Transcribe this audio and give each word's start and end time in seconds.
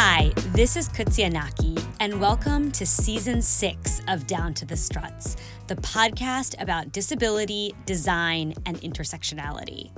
Hi, 0.00 0.30
this 0.52 0.76
is 0.76 0.88
Kutsianaki, 0.90 1.82
and 1.98 2.20
welcome 2.20 2.70
to 2.70 2.86
season 2.86 3.42
six 3.42 4.00
of 4.06 4.28
Down 4.28 4.54
to 4.54 4.64
the 4.64 4.76
Struts, 4.76 5.34
the 5.66 5.74
podcast 5.74 6.54
about 6.62 6.92
disability, 6.92 7.74
design, 7.84 8.54
and 8.64 8.80
intersectionality. 8.80 9.90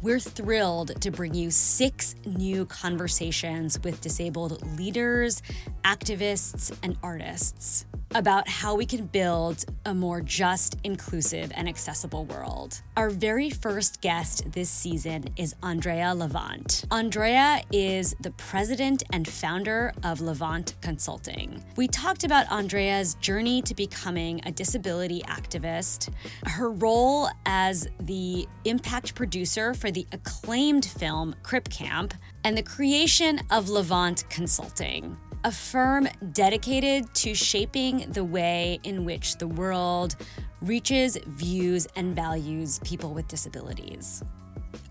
We're 0.00 0.20
thrilled 0.20 1.00
to 1.00 1.10
bring 1.10 1.34
you 1.34 1.50
six 1.50 2.14
new 2.24 2.66
conversations 2.66 3.80
with 3.82 4.00
disabled 4.00 4.64
leaders, 4.78 5.42
activists, 5.82 6.72
and 6.84 6.96
artists 7.02 7.84
about 8.14 8.48
how 8.48 8.74
we 8.74 8.86
can 8.86 9.06
build 9.06 9.64
a 9.84 9.94
more 9.94 10.20
just, 10.20 10.76
inclusive, 10.84 11.52
and 11.54 11.68
accessible 11.68 12.24
world. 12.24 12.80
Our 12.96 13.10
very 13.10 13.50
first 13.50 14.00
guest 14.00 14.52
this 14.52 14.70
season 14.70 15.26
is 15.36 15.54
Andraéa 15.62 16.16
LaVant. 16.16 16.86
Andraéa 16.88 17.62
is 17.72 18.14
the 18.20 18.30
president 18.32 19.02
and 19.12 19.28
founder 19.28 19.92
of 20.02 20.20
LaVant 20.20 20.80
Consulting. 20.80 21.62
We 21.76 21.88
talked 21.88 22.24
about 22.24 22.46
Andraéa's 22.46 23.14
journey 23.16 23.62
to 23.62 23.74
becoming 23.74 24.40
a 24.46 24.50
disability 24.50 25.22
activist, 25.22 26.10
her 26.44 26.70
role 26.70 27.28
as 27.46 27.88
the 28.00 28.48
impact 28.64 29.14
producer 29.14 29.74
for 29.74 29.90
the 29.90 30.06
acclaimed 30.12 30.86
film 30.86 31.34
Crip 31.42 31.68
Camp, 31.68 32.14
and 32.44 32.56
the 32.56 32.62
creation 32.62 33.40
of 33.50 33.66
LaVant 33.66 34.28
Consulting 34.30 35.16
a 35.44 35.52
firm 35.52 36.08
dedicated 36.32 37.12
to 37.14 37.34
shaping 37.34 38.10
the 38.10 38.24
way 38.24 38.80
in 38.82 39.04
which 39.04 39.36
the 39.38 39.46
world 39.46 40.16
reaches, 40.60 41.16
views, 41.26 41.86
and 41.96 42.14
values 42.14 42.80
people 42.84 43.14
with 43.14 43.28
disabilities. 43.28 44.22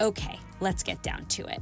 Okay, 0.02 0.40
let's 0.60 0.84
get 0.84 1.02
down 1.04 1.26
to 1.26 1.46
it. 1.46 1.62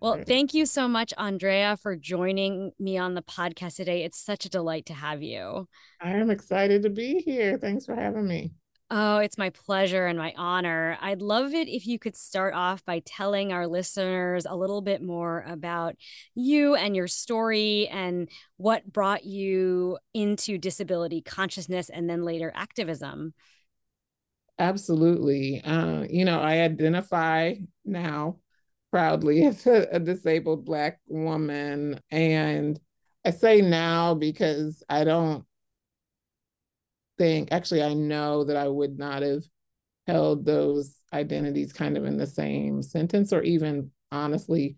Well, 0.00 0.22
thank 0.26 0.52
you 0.52 0.66
so 0.66 0.86
much, 0.86 1.12
Andraéa, 1.18 1.80
for 1.80 1.96
joining 1.96 2.70
me 2.78 2.98
on 2.98 3.14
the 3.14 3.22
podcast 3.22 3.76
today. 3.76 4.04
It's 4.04 4.20
such 4.20 4.44
a 4.44 4.50
delight 4.50 4.86
to 4.86 4.94
have 4.94 5.22
you. 5.22 5.66
I 6.00 6.10
am 6.10 6.30
excited 6.30 6.82
to 6.82 6.90
be 6.90 7.22
here. 7.24 7.58
Thanks 7.58 7.86
for 7.86 7.94
having 7.94 8.26
me. 8.26 8.52
Oh, 8.88 9.18
it's 9.18 9.36
my 9.36 9.50
pleasure 9.50 10.06
and 10.06 10.16
my 10.16 10.32
honor. 10.36 10.96
I'd 11.00 11.20
love 11.20 11.54
it 11.54 11.66
if 11.66 11.88
you 11.88 11.98
could 11.98 12.16
start 12.16 12.54
off 12.54 12.84
by 12.84 13.00
telling 13.04 13.52
our 13.52 13.66
listeners 13.66 14.46
a 14.46 14.54
little 14.54 14.80
bit 14.80 15.02
more 15.02 15.44
about 15.48 15.96
you 16.36 16.76
and 16.76 16.94
your 16.94 17.08
story 17.08 17.88
and 17.88 18.28
what 18.58 18.92
brought 18.92 19.24
you 19.24 19.98
into 20.14 20.56
disability 20.56 21.20
consciousness 21.20 21.88
and 21.88 22.08
then 22.08 22.22
later 22.22 22.52
activism. 22.54 23.34
Absolutely. 24.58 25.60
Uh, 25.62 26.06
you 26.08 26.24
know, 26.24 26.40
I 26.40 26.60
identify 26.60 27.54
now 27.84 28.38
proudly 28.90 29.44
as 29.46 29.66
a, 29.66 29.88
a 29.92 30.00
disabled 30.00 30.64
Black 30.64 31.00
woman. 31.08 32.00
And 32.10 32.78
I 33.24 33.30
say 33.30 33.60
now 33.60 34.14
because 34.14 34.82
I 34.88 35.04
don't 35.04 35.44
think, 37.18 37.52
actually, 37.52 37.82
I 37.82 37.94
know 37.94 38.44
that 38.44 38.56
I 38.56 38.68
would 38.68 38.98
not 38.98 39.22
have 39.22 39.44
held 40.06 40.44
those 40.44 41.00
identities 41.12 41.72
kind 41.72 41.96
of 41.96 42.04
in 42.04 42.16
the 42.16 42.26
same 42.26 42.82
sentence 42.82 43.32
or 43.32 43.42
even 43.42 43.90
honestly 44.12 44.76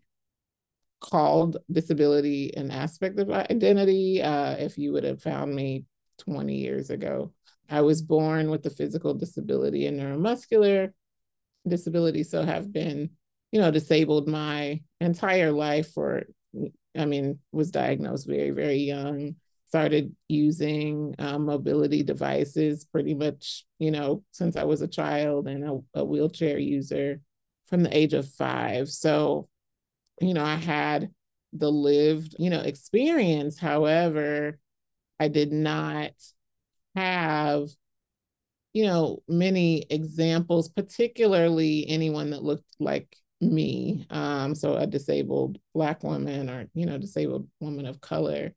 called 1.00 1.59
disability 1.71 2.53
an 2.56 2.71
aspect 2.71 3.19
of 3.19 3.31
identity 3.31 4.22
uh, 4.22 4.53
if 4.56 4.78
you 4.78 4.93
would 4.93 5.04
have 5.04 5.22
found 5.22 5.54
me 5.54 5.84
20 6.19 6.56
years 6.56 6.91
ago. 6.91 7.32
I 7.71 7.82
was 7.82 8.03
born 8.03 8.50
with 8.50 8.65
a 8.66 8.71
physical 8.71 9.15
disability 9.15 9.87
and 9.87 10.00
neuromuscular 10.00 10.93
disability, 11.66 12.25
so 12.25 12.43
have 12.43 12.72
been, 12.72 13.10
you 13.53 13.60
know, 13.60 13.71
disabled 13.71 14.27
my 14.27 14.81
entire 15.00 15.53
life 15.53 15.93
for, 15.93 16.25
I 16.97 17.04
mean, 17.04 17.38
was 17.53 17.71
diagnosed 17.71 18.27
very, 18.27 18.50
very 18.50 18.78
young 18.78 19.37
started 19.68 20.16
using 20.28 21.14
um, 21.18 21.44
mobility 21.44 22.02
devices 22.02 22.86
pretty 22.86 23.14
much, 23.14 23.66
you 23.78 23.90
know, 23.90 24.24
since 24.30 24.56
I 24.56 24.64
was 24.64 24.80
a 24.80 24.88
child 24.88 25.46
and 25.46 25.62
a, 25.62 26.00
a 26.00 26.04
wheelchair 26.04 26.58
user 26.58 27.20
from 27.66 27.82
the 27.82 27.94
age 27.94 28.14
of 28.14 28.26
five. 28.26 28.88
So, 28.88 29.50
you 30.22 30.32
know, 30.32 30.42
I 30.44 30.54
had 30.54 31.10
the 31.52 31.70
lived, 31.70 32.34
you 32.38 32.48
know, 32.48 32.60
experience. 32.60 33.58
However, 33.58 34.58
I 35.20 35.28
did 35.28 35.52
not 35.52 36.12
have, 36.96 37.68
you 38.72 38.86
know, 38.86 39.22
many 39.28 39.84
examples, 39.90 40.70
particularly 40.70 41.86
anyone 41.86 42.30
that 42.30 42.42
looked 42.42 42.74
like 42.80 43.14
me. 43.42 44.06
Um, 44.08 44.54
so 44.54 44.76
a 44.76 44.86
disabled 44.86 45.58
Black 45.74 46.02
woman 46.02 46.48
or, 46.48 46.68
you 46.72 46.86
know, 46.86 46.96
disabled 46.96 47.48
woman 47.60 47.84
of 47.84 48.00
color 48.00 48.54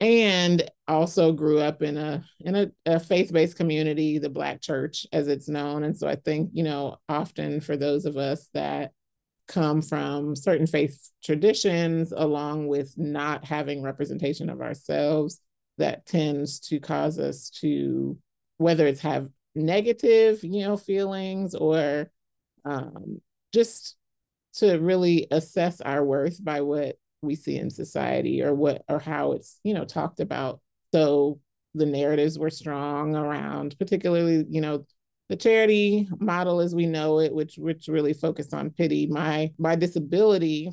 and 0.00 0.68
also 0.88 1.32
grew 1.32 1.58
up 1.58 1.82
in 1.82 1.96
a 1.96 2.24
in 2.40 2.56
a, 2.56 2.70
a, 2.86 2.98
faith-based 2.98 3.56
community 3.56 4.18
the 4.18 4.30
black 4.30 4.60
church 4.60 5.06
as 5.12 5.28
it's 5.28 5.48
known. 5.48 5.84
And 5.84 5.96
so 5.96 6.08
i 6.08 6.16
think 6.16 6.50
you 6.52 6.64
know 6.64 6.96
often 7.08 7.60
for 7.60 7.76
those 7.76 8.06
of 8.06 8.16
us 8.16 8.48
that 8.54 8.92
come 9.46 9.82
from 9.82 10.36
certain 10.36 10.66
faith 10.66 11.10
traditions 11.24 12.12
along 12.16 12.68
with 12.68 12.96
not 12.96 13.44
having 13.44 13.82
representation 13.82 14.48
of 14.48 14.60
ourselves 14.60 15.40
that 15.78 16.06
tends 16.06 16.60
to 16.60 16.78
cause 16.78 17.18
us 17.18 17.50
to 17.50 18.16
whether 18.58 18.86
it's 18.86 19.00
have 19.00 19.28
negative 19.56 20.44
you 20.44 20.62
know 20.62 20.76
feelings 20.76 21.54
or 21.54 22.10
um, 22.64 23.20
just 23.52 23.96
to 24.52 24.78
really 24.78 25.26
assess 25.30 25.80
our 25.80 26.04
worth 26.04 26.42
by 26.44 26.60
what 26.60 26.96
we 27.22 27.34
see 27.34 27.56
in 27.56 27.70
society 27.70 28.42
or 28.42 28.54
what 28.54 28.82
or 28.88 28.98
how 28.98 29.32
it's 29.32 29.60
you 29.62 29.74
know 29.74 29.84
talked 29.84 30.20
about. 30.20 30.60
So 30.92 31.40
the 31.74 31.86
narratives 31.86 32.38
were 32.38 32.50
strong 32.50 33.14
around 33.14 33.76
particularly 33.78 34.44
you 34.48 34.60
know 34.60 34.84
the 35.28 35.36
charity 35.36 36.08
model 36.18 36.60
as 36.60 36.74
we 36.74 36.86
know 36.86 37.20
it 37.20 37.32
which 37.32 37.56
which 37.56 37.88
really 37.88 38.12
focused 38.12 38.54
on 38.54 38.70
pity. 38.70 39.06
My 39.06 39.52
my 39.58 39.76
disability 39.76 40.72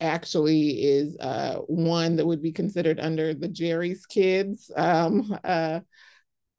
actually 0.00 0.82
is 0.82 1.16
uh, 1.20 1.56
one 1.66 2.16
that 2.16 2.26
would 2.26 2.42
be 2.42 2.52
considered 2.52 2.98
under 2.98 3.34
the 3.34 3.48
jerry's 3.48 4.04
kids 4.06 4.70
um, 4.76 5.36
uh, 5.44 5.80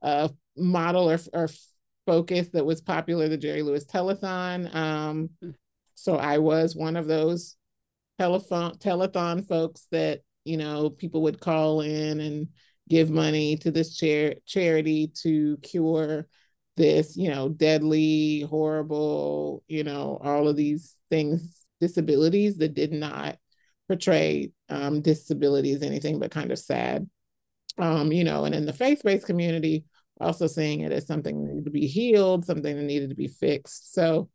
uh, 0.02 0.30
model 0.58 1.10
or, 1.10 1.20
or 1.34 1.50
focus 2.06 2.50
that 2.50 2.66
was 2.66 2.82
popular 2.82 3.28
the 3.28 3.38
jerry 3.38 3.62
lewis 3.62 3.86
telethon. 3.86 4.74
Um, 4.74 5.30
hmm. 5.42 5.52
so 5.96 6.16
i 6.16 6.38
was 6.38 6.76
one 6.76 6.96
of 6.96 7.08
those 7.08 7.56
telephone 8.20 8.78
telethon 8.78 9.48
folks 9.48 9.88
that 9.92 10.22
you 10.46 10.58
know 10.58 10.90
people 10.90 11.24
would 11.24 11.40
call 11.40 11.82
in 11.82 12.20
and 12.20 12.48
give 12.90 13.10
money 13.10 13.58
to 13.58 13.72
this 13.72 13.96
chair 13.98 14.36
charity 14.46 15.12
to 15.22 15.58
cure 15.58 16.28
this 16.76 17.16
you 17.16 17.30
know 17.30 17.50
deadly 17.50 18.42
horrible 18.42 19.64
you 19.68 19.84
know 19.84 20.20
all 20.22 20.48
of 20.48 20.56
these 20.56 20.96
things 21.10 21.66
disabilities 21.80 22.58
that 22.58 22.74
did 22.74 22.92
not 22.92 23.38
portray 23.88 24.52
um, 24.70 25.02
disability 25.02 25.74
as 25.74 25.84
anything 25.84 26.18
but 26.20 26.32
kind 26.32 26.52
of 26.52 26.60
sad. 26.60 27.10
Um, 27.78 28.12
you 28.12 28.24
know 28.24 28.46
and 28.46 28.54
in 28.54 28.66
the 28.66 28.74
faith-based 28.74 29.26
community 29.26 29.86
also 30.22 30.46
seeing 30.46 30.82
it 30.82 30.92
as 30.92 31.08
something 31.08 31.42
that 31.42 31.48
needed 31.48 31.66
to 31.66 31.72
be 31.72 31.88
healed 31.88 32.46
something 32.46 32.76
that 32.76 32.84
needed 32.84 33.10
to 33.10 33.16
be 33.16 33.28
fixed. 33.28 33.94
So 33.94 34.30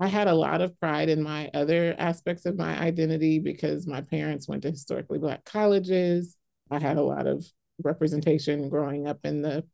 I 0.00 0.08
had 0.08 0.26
a 0.26 0.34
lot 0.34 0.60
of 0.60 0.78
pride 0.80 1.08
in 1.08 1.22
my 1.22 1.50
other 1.54 1.94
aspects 1.98 2.46
of 2.46 2.58
my 2.58 2.78
identity 2.78 3.38
because 3.38 3.86
my 3.86 4.00
parents 4.00 4.48
went 4.48 4.62
to 4.62 4.70
historically 4.70 5.18
Black 5.18 5.44
colleges. 5.44 6.36
I 6.70 6.80
had 6.80 6.96
a 6.96 7.02
lot 7.02 7.26
of 7.26 7.46
representation 7.82 8.68
growing 8.68 9.06
up 9.06 9.20
in 9.24 9.42
the, 9.42 9.64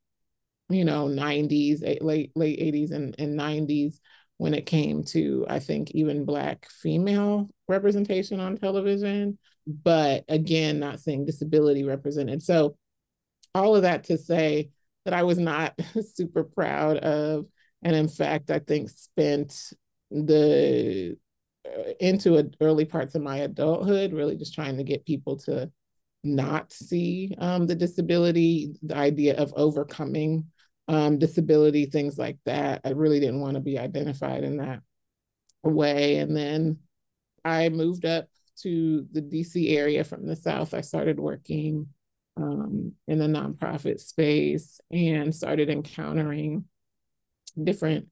you 0.69 0.85
know, 0.85 1.07
90s, 1.07 1.83
late 2.03 2.33
late 2.35 2.61
80s 2.61 2.93
and, 2.93 3.15
and 3.19 3.39
90s 3.39 3.99
when 4.37 4.55
it 4.55 4.67
came 4.67 5.05
to, 5.05 5.47
I 5.49 5.59
think, 5.59 5.93
even 5.93 6.25
Black 6.25 6.69
female 6.69 7.49
representation 7.67 8.41
on 8.41 8.57
television. 8.57 9.39
But 9.67 10.25
again, 10.29 10.79
not 10.81 11.01
seeing 11.01 11.25
disability 11.25 11.85
represented. 11.85 12.43
So 12.43 12.77
all 13.55 13.75
of 13.75 13.83
that 13.83 14.05
to 14.05 14.19
say 14.19 14.71
that 15.05 15.15
I 15.15 15.23
was 15.23 15.39
not 15.39 15.75
super 16.15 16.45
proud 16.45 16.99
of 16.99 17.47
and 17.83 17.97
in 17.97 18.09
fact, 18.09 18.51
I 18.51 18.59
think 18.59 18.91
spent 18.91 19.73
the 20.11 21.17
uh, 21.67 21.93
into 22.01 22.51
early 22.61 22.85
parts 22.85 23.15
of 23.15 23.23
my 23.23 23.39
adulthood, 23.39 24.13
really 24.13 24.37
just 24.37 24.55
trying 24.55 24.77
to 24.77 24.85
get 24.85 25.07
people 25.07 25.37
to 25.37 25.71
not 26.23 26.73
see 26.73 27.35
um, 27.39 27.67
the 27.67 27.75
disability, 27.75 28.75
the 28.83 28.97
idea 28.97 29.37
of 29.37 29.53
overcoming 29.57 30.47
um, 30.89 31.19
disability, 31.19 31.87
things 31.87 32.19
like 32.19 32.39
that. 32.45 32.81
I 32.85 32.91
really 32.91 33.21
didn't 33.21 33.41
want 33.41 33.55
to 33.55 33.61
be 33.61 33.79
identified 33.79 34.45
in 34.45 34.59
that 34.59 34.81
way. 35.63 36.17
And 36.17 36.37
then 36.37 36.79
I 37.45 37.69
moved 37.69 38.05
up 38.05 38.29
to 38.63 39.07
the 39.13 39.23
DC 39.23 39.77
area 39.77 40.05
from 40.05 40.27
the 40.27 40.37
South. 40.37 40.75
I 40.75 40.81
started 40.81 41.19
working 41.19 41.89
um, 42.37 42.93
in 43.07 43.19
the 43.19 43.27
nonprofit 43.27 44.01
space 44.01 44.81
and 44.91 45.35
started 45.35 45.71
encountering 45.71 46.65
different 47.63 48.09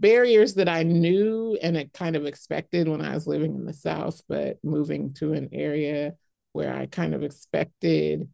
barriers 0.00 0.54
that 0.54 0.68
I 0.68 0.82
knew 0.82 1.58
and 1.62 1.76
it 1.76 1.92
kind 1.92 2.16
of 2.16 2.26
expected 2.26 2.88
when 2.88 3.00
I 3.00 3.14
was 3.14 3.26
living 3.26 3.54
in 3.54 3.64
the 3.64 3.72
South, 3.72 4.20
but 4.28 4.58
moving 4.62 5.14
to 5.14 5.32
an 5.34 5.50
area 5.52 6.14
where 6.52 6.74
I 6.74 6.86
kind 6.86 7.14
of 7.14 7.22
expected 7.22 8.28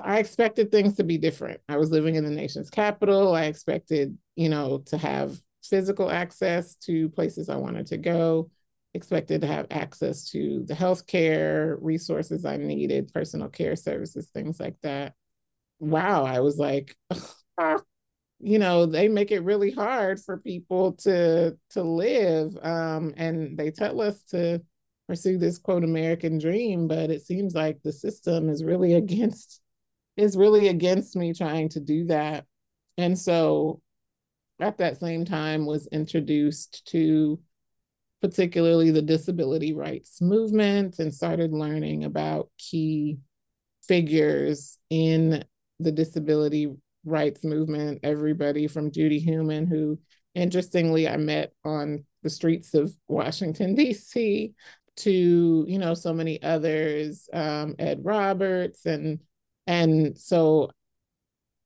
I 0.00 0.18
expected 0.18 0.70
things 0.70 0.96
to 0.96 1.04
be 1.04 1.18
different. 1.18 1.60
I 1.68 1.76
was 1.76 1.90
living 1.90 2.16
in 2.16 2.24
the 2.24 2.30
nation's 2.30 2.70
capital. 2.70 3.34
I 3.34 3.44
expected, 3.44 4.18
you 4.34 4.48
know, 4.48 4.78
to 4.86 4.98
have 4.98 5.38
physical 5.62 6.10
access 6.10 6.76
to 6.76 7.08
places 7.10 7.48
I 7.48 7.56
wanted 7.56 7.86
to 7.88 7.96
go, 7.96 8.50
expected 8.92 9.40
to 9.42 9.46
have 9.46 9.66
access 9.70 10.30
to 10.30 10.64
the 10.66 10.74
healthcare 10.74 11.76
resources 11.80 12.44
I 12.44 12.56
needed, 12.56 13.12
personal 13.12 13.48
care 13.48 13.76
services, 13.76 14.28
things 14.28 14.58
like 14.58 14.76
that. 14.82 15.14
Wow, 15.78 16.24
I 16.24 16.40
was 16.40 16.58
like, 16.58 16.96
you 18.44 18.58
know 18.58 18.86
they 18.86 19.08
make 19.08 19.32
it 19.32 19.40
really 19.40 19.70
hard 19.70 20.20
for 20.20 20.38
people 20.38 20.92
to 20.92 21.56
to 21.70 21.82
live 21.82 22.56
um, 22.62 23.14
and 23.16 23.56
they 23.58 23.70
tell 23.70 24.00
us 24.00 24.22
to 24.24 24.60
pursue 25.08 25.38
this 25.38 25.58
quote 25.58 25.84
american 25.84 26.38
dream 26.38 26.86
but 26.86 27.10
it 27.10 27.24
seems 27.24 27.54
like 27.54 27.78
the 27.82 27.92
system 27.92 28.48
is 28.48 28.64
really 28.64 28.94
against 29.02 29.60
is 30.16 30.36
really 30.36 30.68
against 30.68 31.16
me 31.16 31.32
trying 31.32 31.68
to 31.70 31.80
do 31.80 32.06
that. 32.06 32.44
And 32.96 33.18
so 33.18 33.80
at 34.60 34.78
that 34.78 34.98
same 34.98 35.24
time 35.24 35.66
was 35.66 35.88
introduced 35.88 36.86
to 36.86 37.40
particularly 38.20 38.90
the 38.90 39.02
disability 39.02 39.74
rights 39.74 40.20
movement 40.22 40.98
and 40.98 41.12
started 41.12 41.52
learning 41.52 42.04
about 42.04 42.48
key 42.58 43.18
figures 43.86 44.78
in 44.88 45.44
the 45.80 45.92
disability 45.92 46.72
rights 47.04 47.44
movement, 47.44 48.00
everybody 48.02 48.66
from 48.66 48.90
Judy 48.90 49.18
Heumann, 49.18 49.66
who 49.66 49.98
interestingly 50.34 51.08
I 51.08 51.16
met 51.16 51.52
on 51.64 52.04
the 52.22 52.30
streets 52.30 52.74
of 52.74 52.94
Washington, 53.08 53.74
D.C., 53.76 54.54
to, 54.96 55.64
you 55.66 55.78
know, 55.78 55.94
so 55.94 56.12
many 56.12 56.40
others, 56.42 57.28
um, 57.32 57.74
Ed 57.78 58.04
Roberts. 58.04 58.86
And 58.86 59.20
and 59.66 60.16
so 60.16 60.70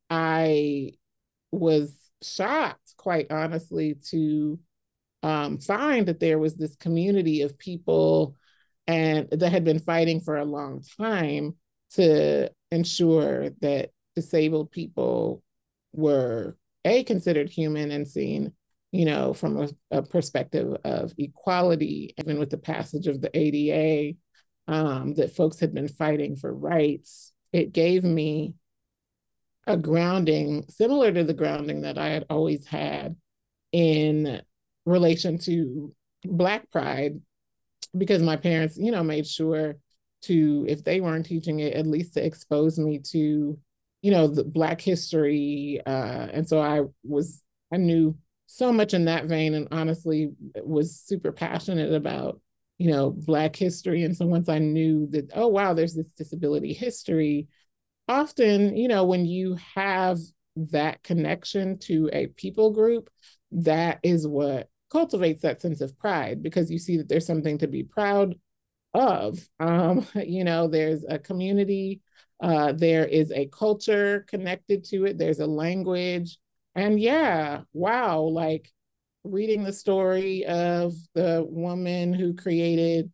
I 0.08 0.92
was 1.50 1.94
shocked, 2.22 2.94
quite 2.96 3.30
honestly, 3.30 3.96
to 4.10 4.58
um, 5.22 5.58
find 5.58 6.06
that 6.06 6.20
there 6.20 6.38
was 6.38 6.56
this 6.56 6.76
community 6.76 7.42
of 7.42 7.58
people 7.58 8.36
and 8.86 9.28
that 9.30 9.52
had 9.52 9.64
been 9.64 9.78
fighting 9.78 10.20
for 10.20 10.36
a 10.36 10.44
long 10.44 10.82
time 10.98 11.56
to 11.90 12.50
ensure 12.70 13.50
that 13.60 13.90
disabled 14.18 14.70
people 14.70 15.42
were 15.92 16.56
a 16.84 17.04
considered 17.04 17.48
human 17.48 17.90
and 17.90 18.06
seen 18.06 18.52
you 18.92 19.04
know 19.04 19.32
from 19.32 19.62
a, 19.62 19.68
a 19.90 20.02
perspective 20.02 20.76
of 20.84 21.12
equality 21.18 22.14
even 22.18 22.38
with 22.38 22.50
the 22.50 22.58
passage 22.58 23.06
of 23.06 23.20
the 23.20 23.30
ada 23.36 24.14
um, 24.68 25.14
that 25.14 25.34
folks 25.34 25.58
had 25.58 25.72
been 25.72 25.88
fighting 25.88 26.36
for 26.36 26.52
rights. 26.52 27.32
It 27.52 27.72
gave 27.72 28.04
me 28.04 28.54
a 29.66 29.76
grounding 29.76 30.64
similar 30.68 31.12
to 31.12 31.24
the 31.24 31.34
grounding 31.34 31.82
that 31.82 31.98
i 31.98 32.08
had 32.08 32.24
always 32.30 32.64
had 32.66 33.14
in 33.70 34.40
relation 34.86 35.36
to 35.36 35.94
black 36.24 36.70
pride 36.70 37.20
because 37.96 38.22
my 38.22 38.34
parents 38.34 38.78
you 38.78 38.90
know 38.90 39.04
made 39.04 39.26
sure 39.26 39.76
to 40.22 40.64
if 40.66 40.82
they 40.82 41.02
weren't 41.02 41.26
teaching 41.26 41.60
it 41.60 41.74
at 41.74 41.86
least 41.86 42.14
to 42.14 42.24
expose 42.24 42.78
me 42.78 42.98
to 42.98 43.58
you 44.02 44.10
know, 44.10 44.28
the 44.28 44.44
Black 44.44 44.80
history. 44.80 45.80
Uh, 45.84 46.28
and 46.32 46.48
so 46.48 46.60
I 46.60 46.82
was, 47.04 47.42
I 47.72 47.76
knew 47.76 48.16
so 48.46 48.72
much 48.72 48.94
in 48.94 49.06
that 49.06 49.26
vein 49.26 49.54
and 49.54 49.68
honestly 49.70 50.30
was 50.62 50.98
super 50.98 51.32
passionate 51.32 51.92
about, 51.92 52.40
you 52.78 52.90
know, 52.90 53.10
Black 53.10 53.56
history. 53.56 54.04
And 54.04 54.16
so 54.16 54.26
once 54.26 54.48
I 54.48 54.58
knew 54.58 55.08
that, 55.10 55.30
oh, 55.34 55.48
wow, 55.48 55.74
there's 55.74 55.94
this 55.94 56.12
disability 56.12 56.72
history, 56.72 57.48
often, 58.08 58.76
you 58.76 58.88
know, 58.88 59.04
when 59.04 59.26
you 59.26 59.56
have 59.74 60.18
that 60.56 61.02
connection 61.02 61.78
to 61.78 62.08
a 62.12 62.28
people 62.28 62.70
group, 62.70 63.10
that 63.52 63.98
is 64.02 64.26
what 64.26 64.68
cultivates 64.90 65.42
that 65.42 65.60
sense 65.60 65.80
of 65.80 65.98
pride 65.98 66.42
because 66.42 66.70
you 66.70 66.78
see 66.78 66.96
that 66.96 67.08
there's 67.08 67.26
something 67.26 67.58
to 67.58 67.66
be 67.66 67.82
proud 67.82 68.34
of. 68.94 69.38
Um, 69.60 70.06
you 70.14 70.44
know, 70.44 70.68
there's 70.68 71.04
a 71.08 71.18
community 71.18 72.00
uh, 72.40 72.72
there 72.72 73.04
is 73.04 73.32
a 73.32 73.46
culture 73.46 74.24
connected 74.28 74.84
to 74.84 75.06
it, 75.06 75.18
there's 75.18 75.40
a 75.40 75.46
language. 75.46 76.38
And 76.74 77.00
yeah, 77.00 77.62
wow, 77.72 78.20
like 78.20 78.70
reading 79.24 79.64
the 79.64 79.72
story 79.72 80.44
of 80.46 80.94
the 81.14 81.44
woman 81.48 82.12
who 82.12 82.34
created 82.34 83.10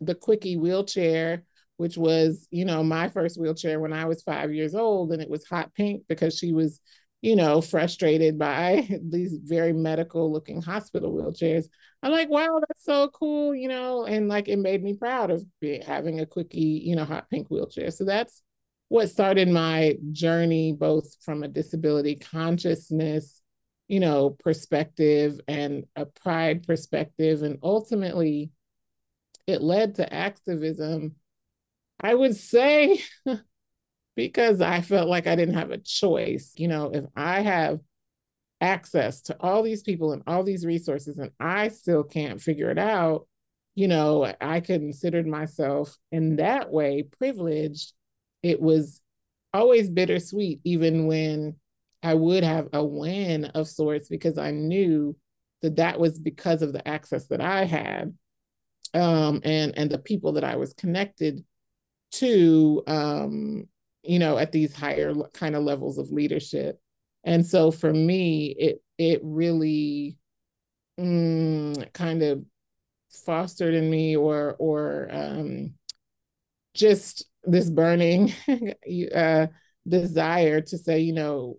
the 0.00 0.14
Quickie 0.14 0.56
wheelchair, 0.56 1.44
which 1.76 1.96
was, 1.96 2.46
you 2.50 2.64
know, 2.64 2.82
my 2.82 3.08
first 3.08 3.40
wheelchair 3.40 3.80
when 3.80 3.92
I 3.92 4.06
was 4.06 4.22
five 4.22 4.52
years 4.52 4.74
old, 4.74 5.12
and 5.12 5.22
it 5.22 5.30
was 5.30 5.46
hot 5.46 5.72
pink 5.74 6.04
because 6.08 6.36
she 6.36 6.52
was 6.52 6.80
you 7.24 7.36
know, 7.36 7.62
frustrated 7.62 8.38
by 8.38 8.86
these 9.02 9.38
very 9.42 9.72
medical 9.72 10.30
looking 10.30 10.60
hospital 10.60 11.10
wheelchairs. 11.10 11.64
I'm 12.02 12.12
like, 12.12 12.28
wow, 12.28 12.60
that's 12.60 12.84
so 12.84 13.08
cool, 13.08 13.54
you 13.54 13.66
know, 13.66 14.04
and 14.04 14.28
like 14.28 14.46
it 14.48 14.58
made 14.58 14.84
me 14.84 14.92
proud 14.92 15.30
of 15.30 15.42
having 15.86 16.20
a 16.20 16.26
quickie, 16.26 16.82
you 16.84 16.94
know, 16.94 17.06
hot 17.06 17.30
pink 17.30 17.48
wheelchair. 17.48 17.90
So 17.92 18.04
that's 18.04 18.42
what 18.88 19.08
started 19.08 19.48
my 19.48 19.96
journey, 20.12 20.74
both 20.74 21.16
from 21.24 21.42
a 21.42 21.48
disability 21.48 22.16
consciousness, 22.16 23.40
you 23.88 24.00
know, 24.00 24.28
perspective 24.28 25.40
and 25.48 25.86
a 25.96 26.04
pride 26.04 26.66
perspective. 26.66 27.42
And 27.42 27.58
ultimately, 27.62 28.50
it 29.46 29.62
led 29.62 29.94
to 29.94 30.12
activism. 30.12 31.14
I 31.98 32.14
would 32.14 32.36
say 32.36 33.02
because 34.16 34.60
I 34.60 34.80
felt 34.80 35.08
like 35.08 35.26
I 35.26 35.36
didn't 35.36 35.54
have 35.54 35.70
a 35.70 35.78
choice. 35.78 36.52
You 36.56 36.68
know, 36.68 36.90
if 36.92 37.04
I 37.16 37.40
have 37.40 37.80
access 38.60 39.22
to 39.22 39.36
all 39.40 39.62
these 39.62 39.82
people 39.82 40.12
and 40.12 40.22
all 40.26 40.42
these 40.42 40.64
resources 40.64 41.18
and 41.18 41.30
I 41.40 41.68
still 41.68 42.04
can't 42.04 42.40
figure 42.40 42.70
it 42.70 42.78
out, 42.78 43.26
you 43.74 43.88
know, 43.88 44.32
I 44.40 44.60
considered 44.60 45.26
myself 45.26 45.96
in 46.12 46.36
that 46.36 46.70
way 46.70 47.02
privileged. 47.02 47.92
It 48.42 48.60
was 48.60 49.00
always 49.52 49.90
bittersweet, 49.90 50.60
even 50.64 51.06
when 51.06 51.56
I 52.02 52.14
would 52.14 52.44
have 52.44 52.68
a 52.72 52.84
win 52.84 53.46
of 53.46 53.66
sorts, 53.66 54.08
because 54.08 54.38
I 54.38 54.50
knew 54.50 55.16
that 55.62 55.76
that 55.76 55.98
was 55.98 56.18
because 56.18 56.62
of 56.62 56.72
the 56.72 56.86
access 56.86 57.26
that 57.28 57.40
I 57.40 57.64
had 57.64 58.14
um, 58.94 59.40
and 59.44 59.76
and 59.76 59.90
the 59.90 59.98
people 59.98 60.32
that 60.32 60.44
I 60.44 60.56
was 60.56 60.72
connected 60.72 61.44
to 62.12 62.82
um, 62.86 63.68
you 64.04 64.18
know, 64.18 64.38
at 64.38 64.52
these 64.52 64.74
higher 64.74 65.14
kind 65.32 65.56
of 65.56 65.62
levels 65.62 65.98
of 65.98 66.10
leadership. 66.10 66.80
And 67.24 67.44
so 67.44 67.70
for 67.70 67.92
me, 67.92 68.54
it 68.58 68.82
it 68.98 69.20
really 69.22 70.16
mm, 70.98 71.92
kind 71.92 72.22
of 72.22 72.44
fostered 73.10 73.74
in 73.74 73.90
me 73.90 74.16
or 74.16 74.56
or 74.58 75.08
um, 75.10 75.74
just 76.74 77.26
this 77.44 77.70
burning 77.70 78.32
uh, 79.14 79.46
desire 79.86 80.60
to 80.60 80.78
say, 80.78 81.00
you 81.00 81.12
know, 81.12 81.58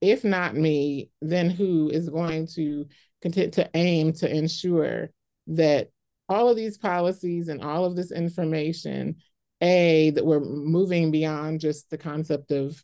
if 0.00 0.24
not 0.24 0.54
me, 0.54 1.10
then 1.22 1.50
who 1.50 1.88
is 1.90 2.08
going 2.08 2.46
to 2.48 2.86
continue 3.22 3.50
to 3.50 3.68
aim 3.74 4.12
to 4.12 4.32
ensure 4.32 5.10
that 5.48 5.90
all 6.28 6.48
of 6.48 6.56
these 6.56 6.76
policies 6.76 7.48
and 7.48 7.62
all 7.62 7.84
of 7.84 7.96
this 7.96 8.12
information 8.12 9.16
a 9.60 10.10
that 10.10 10.24
we're 10.24 10.40
moving 10.40 11.10
beyond 11.10 11.60
just 11.60 11.88
the 11.90 11.98
concept 11.98 12.50
of 12.50 12.82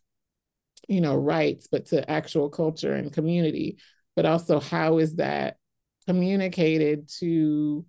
you 0.88 1.00
know 1.00 1.14
rights 1.14 1.68
but 1.70 1.86
to 1.86 2.08
actual 2.10 2.48
culture 2.48 2.94
and 2.94 3.12
community 3.12 3.76
but 4.16 4.26
also 4.26 4.58
how 4.58 4.98
is 4.98 5.16
that 5.16 5.56
communicated 6.06 7.08
to 7.08 7.84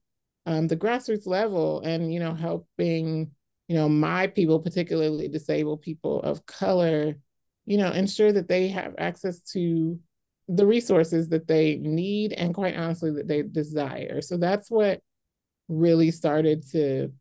um, 0.45 0.67
the 0.67 0.75
grassroots 0.75 1.25
level 1.25 1.81
and 1.81 2.13
you 2.13 2.19
know 2.19 2.33
helping 2.33 3.31
you 3.67 3.75
know 3.75 3.87
my 3.89 4.27
people 4.27 4.59
particularly 4.59 5.27
disabled 5.27 5.81
people 5.81 6.21
of 6.21 6.45
color 6.45 7.15
you 7.65 7.77
know 7.77 7.91
ensure 7.91 8.31
that 8.31 8.49
they 8.49 8.67
have 8.67 8.93
access 8.97 9.39
to 9.39 9.97
the 10.47 10.65
resources 10.65 11.29
that 11.29 11.47
they 11.47 11.77
need 11.77 12.33
and 12.33 12.53
quite 12.53 12.75
honestly 12.75 13.11
that 13.11 13.27
they 13.27 13.41
desire. 13.41 14.21
So 14.21 14.37
that's 14.37 14.69
what 14.69 15.01
really 15.67 16.11
started 16.11 16.67
to 16.71 17.13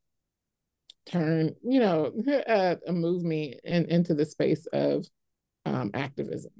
turn, 1.06 1.54
you 1.62 1.80
know, 1.80 2.12
uh, 2.48 2.76
move 2.92 3.22
me 3.22 3.58
in, 3.64 3.86
into 3.86 4.14
the 4.14 4.24
space 4.24 4.66
of 4.72 5.06
um, 5.64 5.90
activism. 5.94 6.52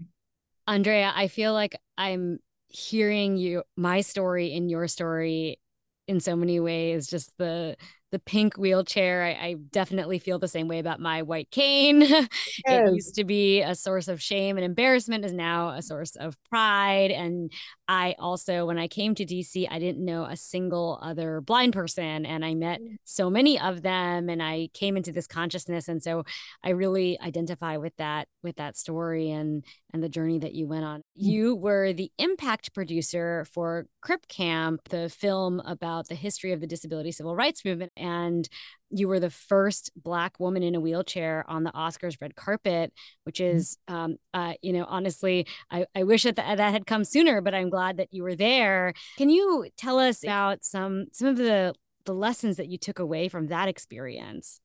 Andraéa, 0.68 1.12
I 1.14 1.28
feel 1.28 1.52
like 1.52 1.76
I'm 1.98 2.38
hearing 2.68 3.36
you, 3.36 3.62
my 3.76 4.00
story 4.00 4.52
in 4.52 4.68
your 4.68 4.88
story 4.88 5.60
in 6.08 6.20
so 6.20 6.36
many 6.36 6.60
ways, 6.60 7.06
just 7.06 7.36
the 7.38 7.76
the 8.12 8.18
pink 8.18 8.56
wheelchair. 8.56 9.24
I, 9.24 9.30
I, 9.30 9.56
definitely 9.72 10.18
feel 10.18 10.38
the 10.38 10.46
same 10.46 10.68
way 10.68 10.78
about 10.78 11.00
my 11.00 11.22
white 11.22 11.50
cane. 11.50 12.02
Yes. 12.66 12.88
it 12.88 12.94
used 12.94 13.14
to 13.16 13.24
be 13.24 13.62
a 13.62 13.74
source 13.74 14.08
of 14.08 14.22
shame 14.22 14.56
and 14.56 14.64
embarrassment, 14.64 15.24
is 15.24 15.32
now 15.32 15.70
a 15.70 15.82
source 15.82 16.14
of 16.16 16.36
pride. 16.44 17.10
And 17.10 17.50
I 17.88 18.14
also, 18.18 18.66
when 18.66 18.78
I 18.78 18.88
came 18.88 19.14
to 19.14 19.24
DC, 19.24 19.66
I 19.70 19.78
didn't 19.78 20.04
know 20.04 20.24
a 20.24 20.36
single 20.36 20.98
other 21.02 21.40
blind 21.40 21.72
person, 21.72 22.26
and 22.26 22.44
I 22.44 22.54
met 22.54 22.80
mm. 22.80 22.96
so 23.04 23.30
many 23.30 23.58
of 23.58 23.82
them, 23.82 24.28
and 24.28 24.42
I 24.42 24.68
came 24.74 24.96
into 24.96 25.12
this 25.12 25.26
consciousness, 25.26 25.88
and 25.88 26.02
so 26.02 26.24
I 26.62 26.70
really 26.70 27.18
identify 27.20 27.78
with 27.78 27.96
that 27.96 28.28
with 28.42 28.56
that 28.56 28.76
story 28.76 29.30
and 29.30 29.64
and 29.92 30.02
the 30.02 30.08
journey 30.08 30.38
that 30.38 30.54
you 30.54 30.66
went 30.66 30.84
on. 30.84 31.00
Mm. 31.00 31.02
You 31.14 31.54
were 31.54 31.92
the 31.92 32.10
impact 32.18 32.74
producer 32.74 33.44
for 33.52 33.86
Crip 34.00 34.26
Camp, 34.28 34.88
the 34.88 35.08
film 35.08 35.60
about 35.60 36.08
the 36.08 36.14
history 36.14 36.52
of 36.52 36.60
the 36.60 36.66
disability 36.66 37.12
civil 37.12 37.36
rights 37.36 37.64
movement. 37.64 37.92
And 37.96 38.48
you 38.90 39.08
were 39.08 39.20
the 39.20 39.30
first 39.30 39.90
Black 39.96 40.38
woman 40.38 40.62
in 40.62 40.74
a 40.74 40.80
wheelchair 40.80 41.44
on 41.48 41.64
the 41.64 41.72
Oscars 41.72 42.16
red 42.20 42.34
carpet, 42.34 42.92
which 43.24 43.38
mm. 43.38 43.54
is, 43.54 43.78
um, 43.88 44.16
uh, 44.34 44.54
you 44.62 44.72
know, 44.72 44.84
honestly, 44.88 45.46
I, 45.70 45.86
I 45.94 46.04
wish 46.04 46.24
that 46.24 46.36
that 46.36 46.58
had 46.58 46.86
come 46.86 47.04
sooner, 47.04 47.40
but 47.40 47.54
I'm 47.54 47.70
glad 47.70 47.98
that 47.98 48.08
you 48.12 48.22
were 48.22 48.36
there. 48.36 48.94
Can 49.18 49.30
you 49.30 49.66
tell 49.76 49.98
us 49.98 50.22
about 50.22 50.64
some 50.64 51.06
some 51.12 51.28
of 51.28 51.36
the 51.36 51.74
the 52.04 52.14
lessons 52.14 52.56
that 52.56 52.68
you 52.68 52.78
took 52.78 52.98
away 52.98 53.28
from 53.28 53.48
that 53.48 53.68
experience? 53.68 54.60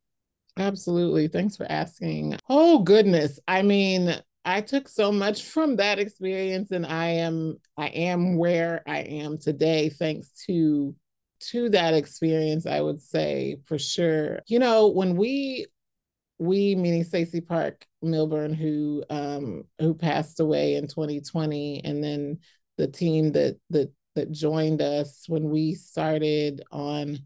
Absolutely. 0.57 1.27
Thanks 1.27 1.55
for 1.55 1.71
asking. 1.71 2.37
Oh, 2.49 2.79
goodness. 2.79 3.39
I 3.47 3.61
mean, 3.61 4.15
I 4.47 4.61
took 4.61 4.87
so 4.87 5.11
much 5.11 5.43
from 5.43 5.75
that 5.75 5.99
experience 5.99 6.71
and 6.71 6.85
I 6.85 7.07
am 7.07 7.57
I 7.75 7.87
am 7.87 8.37
where 8.37 8.81
I 8.87 8.99
am 8.99 9.37
today 9.37 9.89
thanks 9.89 10.29
to 10.45 10.95
to 11.49 11.69
that 11.69 11.93
experience 11.93 12.65
I 12.65 12.79
would 12.79 13.01
say 13.01 13.57
for 13.65 13.77
sure. 13.77 14.39
You 14.47 14.59
know, 14.59 14.87
when 14.87 15.17
we 15.17 15.65
we 16.39 16.75
meaning 16.75 17.03
Stacey 17.03 17.41
Park 17.41 17.85
Milbern 18.01 18.55
who 18.55 19.03
um 19.09 19.65
who 19.79 19.93
passed 19.93 20.39
away 20.39 20.75
in 20.75 20.87
2020 20.87 21.81
and 21.83 22.01
then 22.01 22.39
the 22.77 22.87
team 22.87 23.33
that 23.33 23.57
that 23.71 23.91
that 24.15 24.31
joined 24.31 24.81
us 24.81 25.25
when 25.27 25.49
we 25.49 25.73
started 25.73 26.63
on 26.71 27.19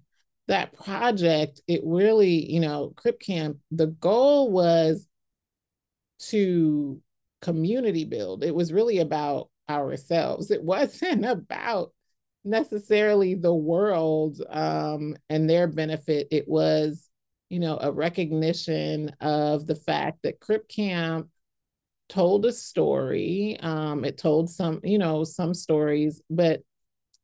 that 0.47 0.73
project 0.73 1.61
it 1.67 1.81
really 1.85 2.51
you 2.51 2.59
know 2.59 2.93
crip 2.95 3.19
camp 3.19 3.57
the 3.69 3.87
goal 3.87 4.51
was 4.51 5.05
to 6.19 7.01
community 7.41 8.05
build. 8.05 8.43
It 8.43 8.55
was 8.55 8.73
really 8.73 8.99
about 8.99 9.49
ourselves. 9.69 10.51
It 10.51 10.63
wasn't 10.63 11.25
about 11.25 11.93
necessarily 12.43 13.35
the 13.35 13.53
world 13.53 14.41
um, 14.49 15.15
and 15.29 15.49
their 15.49 15.67
benefit. 15.67 16.27
It 16.31 16.47
was, 16.47 17.07
you 17.49 17.59
know, 17.59 17.77
a 17.79 17.91
recognition 17.91 19.15
of 19.19 19.67
the 19.67 19.75
fact 19.75 20.19
that 20.23 20.39
Crip 20.39 20.67
Camp 20.67 21.27
told 22.09 22.45
a 22.45 22.51
story. 22.51 23.57
Um, 23.61 24.03
it 24.03 24.17
told 24.17 24.49
some, 24.49 24.81
you 24.83 24.97
know, 24.97 25.23
some 25.23 25.53
stories, 25.53 26.21
but 26.29 26.61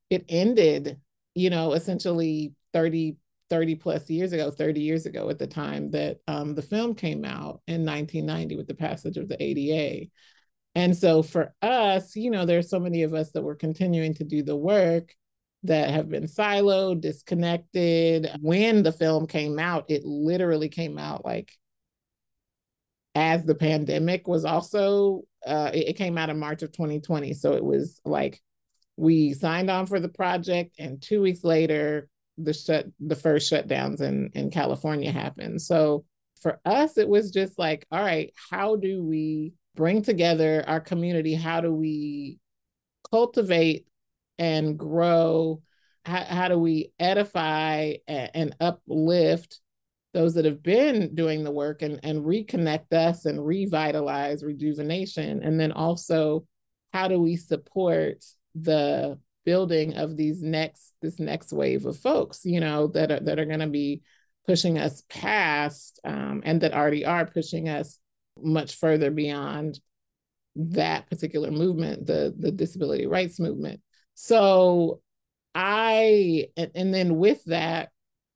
it 0.09 0.25
ended, 0.29 0.99
you 1.35 1.49
know, 1.49 1.73
essentially 1.73 2.53
30 2.73 3.17
30 3.49 3.75
plus 3.75 4.09
years 4.09 4.33
ago, 4.33 4.51
30 4.51 4.81
years 4.81 5.05
ago 5.05 5.29
at 5.29 5.39
the 5.39 5.47
time 5.47 5.91
that 5.91 6.17
um, 6.27 6.55
the 6.55 6.61
film 6.61 6.93
came 6.95 7.23
out 7.25 7.61
in 7.67 7.85
1990 7.85 8.55
with 8.55 8.67
the 8.67 8.73
passage 8.73 9.17
of 9.17 9.27
the 9.27 9.41
ADA. 9.41 10.07
And 10.75 10.95
so 10.95 11.23
for 11.23 11.53
us, 11.61 12.15
you 12.15 12.29
know, 12.29 12.45
there's 12.45 12.69
so 12.69 12.79
many 12.79 13.03
of 13.03 13.13
us 13.13 13.31
that 13.31 13.41
were 13.41 13.55
continuing 13.55 14.13
to 14.15 14.23
do 14.23 14.43
the 14.43 14.55
work 14.55 15.13
that 15.63 15.89
have 15.89 16.09
been 16.09 16.25
siloed, 16.25 17.01
disconnected. 17.01 18.29
When 18.41 18.83
the 18.83 18.91
film 18.91 19.27
came 19.27 19.59
out, 19.59 19.85
it 19.89 20.05
literally 20.05 20.69
came 20.69 20.97
out 20.97 21.25
like 21.25 21.51
as 23.15 23.45
the 23.45 23.55
pandemic 23.55 24.27
was 24.27 24.45
also, 24.45 25.23
uh, 25.45 25.71
it, 25.73 25.89
it 25.89 25.93
came 25.97 26.17
out 26.17 26.29
in 26.29 26.37
March 26.37 26.61
of 26.61 26.71
2020. 26.71 27.33
So 27.33 27.53
it 27.53 27.63
was 27.63 27.99
like 28.05 28.39
we 28.95 29.33
signed 29.33 29.71
on 29.71 29.87
for 29.87 29.99
the 29.99 30.09
project, 30.09 30.75
and 30.77 31.01
two 31.01 31.21
weeks 31.21 31.43
later, 31.43 32.09
the 32.37 32.53
shut 32.53 32.87
the 32.99 33.15
first 33.15 33.51
shutdowns 33.51 34.01
in 34.01 34.29
in 34.33 34.49
California 34.49 35.11
happened. 35.11 35.61
So 35.61 36.05
for 36.41 36.59
us, 36.65 36.97
it 36.97 37.07
was 37.07 37.31
just 37.31 37.57
like, 37.57 37.85
all 37.91 38.01
right, 38.01 38.33
how 38.51 38.75
do 38.75 39.03
we 39.03 39.53
bring 39.75 40.01
together 40.01 40.63
our 40.67 40.79
community? 40.79 41.33
How 41.33 41.61
do 41.61 41.73
we 41.73 42.39
cultivate 43.09 43.87
and 44.37 44.77
grow? 44.77 45.61
How, 46.05 46.23
how 46.23 46.47
do 46.47 46.57
we 46.57 46.91
edify 46.99 47.95
and, 48.07 48.55
uplift 48.59 49.59
those 50.13 50.35
that 50.35 50.45
have 50.45 50.63
been 50.63 51.13
doing 51.15 51.43
the 51.43 51.51
work 51.51 51.81
and, 51.81 51.99
and 52.03 52.23
reconnect 52.23 52.93
us 52.93 53.25
and 53.25 53.45
revitalize 53.45 54.43
rejuvenation? 54.43 55.43
And 55.43 55.59
then 55.59 55.71
also, 55.71 56.45
how 56.93 57.07
do 57.07 57.19
we 57.19 57.35
support 57.35 58.23
the 58.55 59.19
building 59.47 59.95
of 59.95 60.17
these 60.17 60.43
next 60.43 60.93
this 61.01 61.21
next 61.21 61.53
wave 61.53 61.85
of 61.85 61.95
folks 61.95 62.41
you 62.43 62.59
know 62.59 62.87
that 62.87 63.09
are 63.09 63.21
that 63.21 63.39
are 63.39 63.45
going 63.45 63.61
to 63.61 63.67
be 63.67 64.01
pushing 64.45 64.77
us 64.77 65.03
past 65.09 66.01
um, 66.03 66.41
and 66.43 66.59
that 66.59 66.73
already 66.73 67.05
are 67.05 67.25
pushing 67.25 67.69
us 67.69 67.97
much 68.43 68.75
further 68.75 69.09
beyond 69.09 69.79
that 70.57 71.09
particular 71.09 71.49
movement 71.49 72.05
the 72.05 72.35
the 72.37 72.51
disability 72.51 73.05
rights 73.05 73.39
movement. 73.39 73.79
So 74.15 74.99
i 75.55 76.47
and, 76.57 76.71
and 76.75 76.93
then 76.93 77.15
with 77.15 77.41
that 77.45 77.89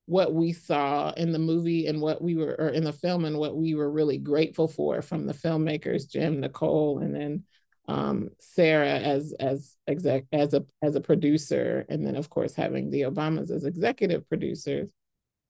what 0.05 0.33
we 0.33 0.53
saw 0.53 1.11
in 1.11 1.33
the 1.33 1.39
movie 1.39 1.87
and 1.87 1.99
what 1.99 2.21
we 2.21 2.37
were 2.37 2.55
or 2.57 2.69
in 2.69 2.85
the 2.85 2.93
film 2.93 3.25
and 3.25 3.37
what 3.37 3.57
we 3.57 3.75
were 3.75 3.91
really 3.91 4.17
grateful 4.17 4.69
for 4.69 5.01
from 5.01 5.27
the 5.27 5.33
filmmakers 5.33 6.09
jim 6.09 6.39
nicole 6.39 6.99
and 6.99 7.13
then 7.13 7.43
um, 7.87 8.29
Sarah 8.39 8.99
as 8.99 9.33
as 9.39 9.75
exec 9.87 10.25
as 10.31 10.53
a 10.53 10.65
as 10.81 10.95
a 10.95 11.01
producer, 11.01 11.85
and 11.89 12.05
then 12.05 12.15
of 12.15 12.29
course 12.29 12.55
having 12.55 12.89
the 12.89 13.01
Obamas 13.01 13.51
as 13.51 13.65
executive 13.65 14.27
producers. 14.29 14.89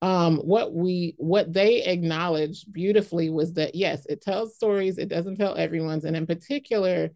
Um, 0.02 0.38
what 0.38 0.74
we 0.74 1.16
what 1.18 1.54
they 1.54 1.84
acknowledged 1.84 2.72
beautifully 2.74 3.30
was 3.30 3.54
that 3.54 3.76
yes, 3.76 4.06
it 4.08 4.22
tells 4.22 4.56
stories, 4.56 4.98
it 4.98 5.10
doesn't 5.10 5.36
tell 5.36 5.56
everyone's, 5.56 6.06
and 6.06 6.16
in 6.16 6.26
particular, 6.26 7.12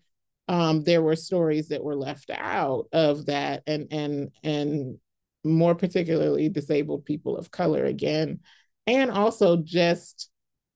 um, 0.47 0.83
there 0.83 1.01
were 1.01 1.15
stories 1.15 1.69
that 1.69 1.83
were 1.83 1.95
left 1.95 2.29
out 2.29 2.87
of 2.91 3.25
that, 3.25 3.63
and 3.65 3.87
and 3.91 4.31
and 4.43 4.99
more 5.43 5.75
particularly 5.75 6.49
disabled 6.49 7.05
people 7.05 7.37
of 7.37 7.51
color 7.51 7.85
again, 7.85 8.39
and 8.85 9.09
also 9.09 9.57
just 9.57 10.29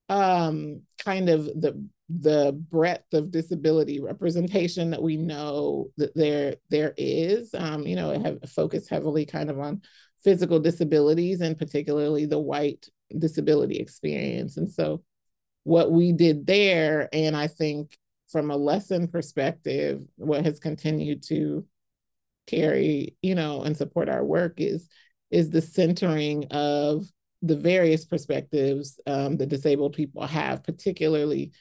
um, 0.09 0.81
kind 1.03 1.29
of 1.29 1.45
the 1.45 1.83
the 2.09 2.51
breadth 2.71 3.13
of 3.13 3.31
disability 3.31 3.99
representation 3.99 4.89
that 4.89 5.01
we 5.01 5.15
know 5.15 5.89
that 5.97 6.15
there 6.15 6.55
there 6.69 6.93
is. 6.97 7.53
Um, 7.53 7.85
you 7.85 7.95
know, 7.95 8.19
have 8.19 8.39
focused 8.49 8.89
heavily 8.89 9.25
kind 9.25 9.49
of 9.49 9.59
on 9.59 9.81
physical 10.23 10.59
disabilities 10.59 11.41
and 11.41 11.57
particularly 11.57 12.25
the 12.25 12.39
white 12.39 12.87
disability 13.17 13.77
experience. 13.77 14.57
And 14.57 14.69
so 14.71 15.03
what 15.63 15.91
we 15.91 16.11
did 16.11 16.45
there, 16.45 17.09
and 17.13 17.35
I 17.35 17.47
think 17.47 17.97
from 18.31 18.51
a 18.51 18.57
lesson 18.57 19.07
perspective, 19.07 20.01
what 20.15 20.45
has 20.45 20.59
continued 20.59 21.23
to 21.23 21.65
carry, 22.47 23.15
you 23.21 23.35
know, 23.35 23.61
and 23.63 23.77
support 23.77 24.09
our 24.09 24.23
work 24.23 24.55
is 24.57 24.87
is 25.31 25.51
the 25.51 25.61
centering 25.61 26.45
of 26.49 27.05
the 27.43 27.55
various 27.55 28.03
perspectives 28.03 28.99
um, 29.05 29.37
that 29.37 29.49
disabled 29.49 29.93
people 29.93 30.25
have, 30.25 30.63
particularly 30.63 31.51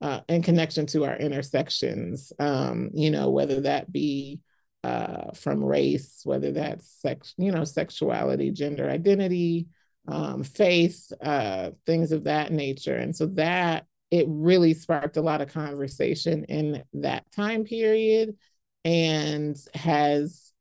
uh, 0.00 0.20
in 0.28 0.42
connection 0.42 0.86
to 0.86 1.04
our 1.04 1.16
intersections, 1.16 2.32
um, 2.38 2.90
you 2.94 3.10
know, 3.10 3.30
whether 3.30 3.60
that 3.62 3.92
be 3.92 4.40
uh, 4.82 5.32
from 5.32 5.62
race, 5.62 6.22
whether 6.24 6.52
that's 6.52 6.90
sex, 7.00 7.34
you 7.36 7.52
know, 7.52 7.64
sexuality, 7.64 8.50
gender 8.50 8.88
identity, 8.88 9.66
um, 10.08 10.42
faith, 10.42 11.12
uh, 11.20 11.70
things 11.84 12.12
of 12.12 12.24
that 12.24 12.50
nature. 12.50 12.96
And 12.96 13.14
so 13.14 13.26
that 13.26 13.84
it 14.10 14.26
really 14.28 14.74
sparked 14.74 15.18
a 15.18 15.22
lot 15.22 15.40
of 15.40 15.52
conversation 15.52 16.44
in 16.44 16.82
that 16.94 17.30
time 17.30 17.64
period 17.64 18.36
and 18.84 19.56
has 19.74 20.52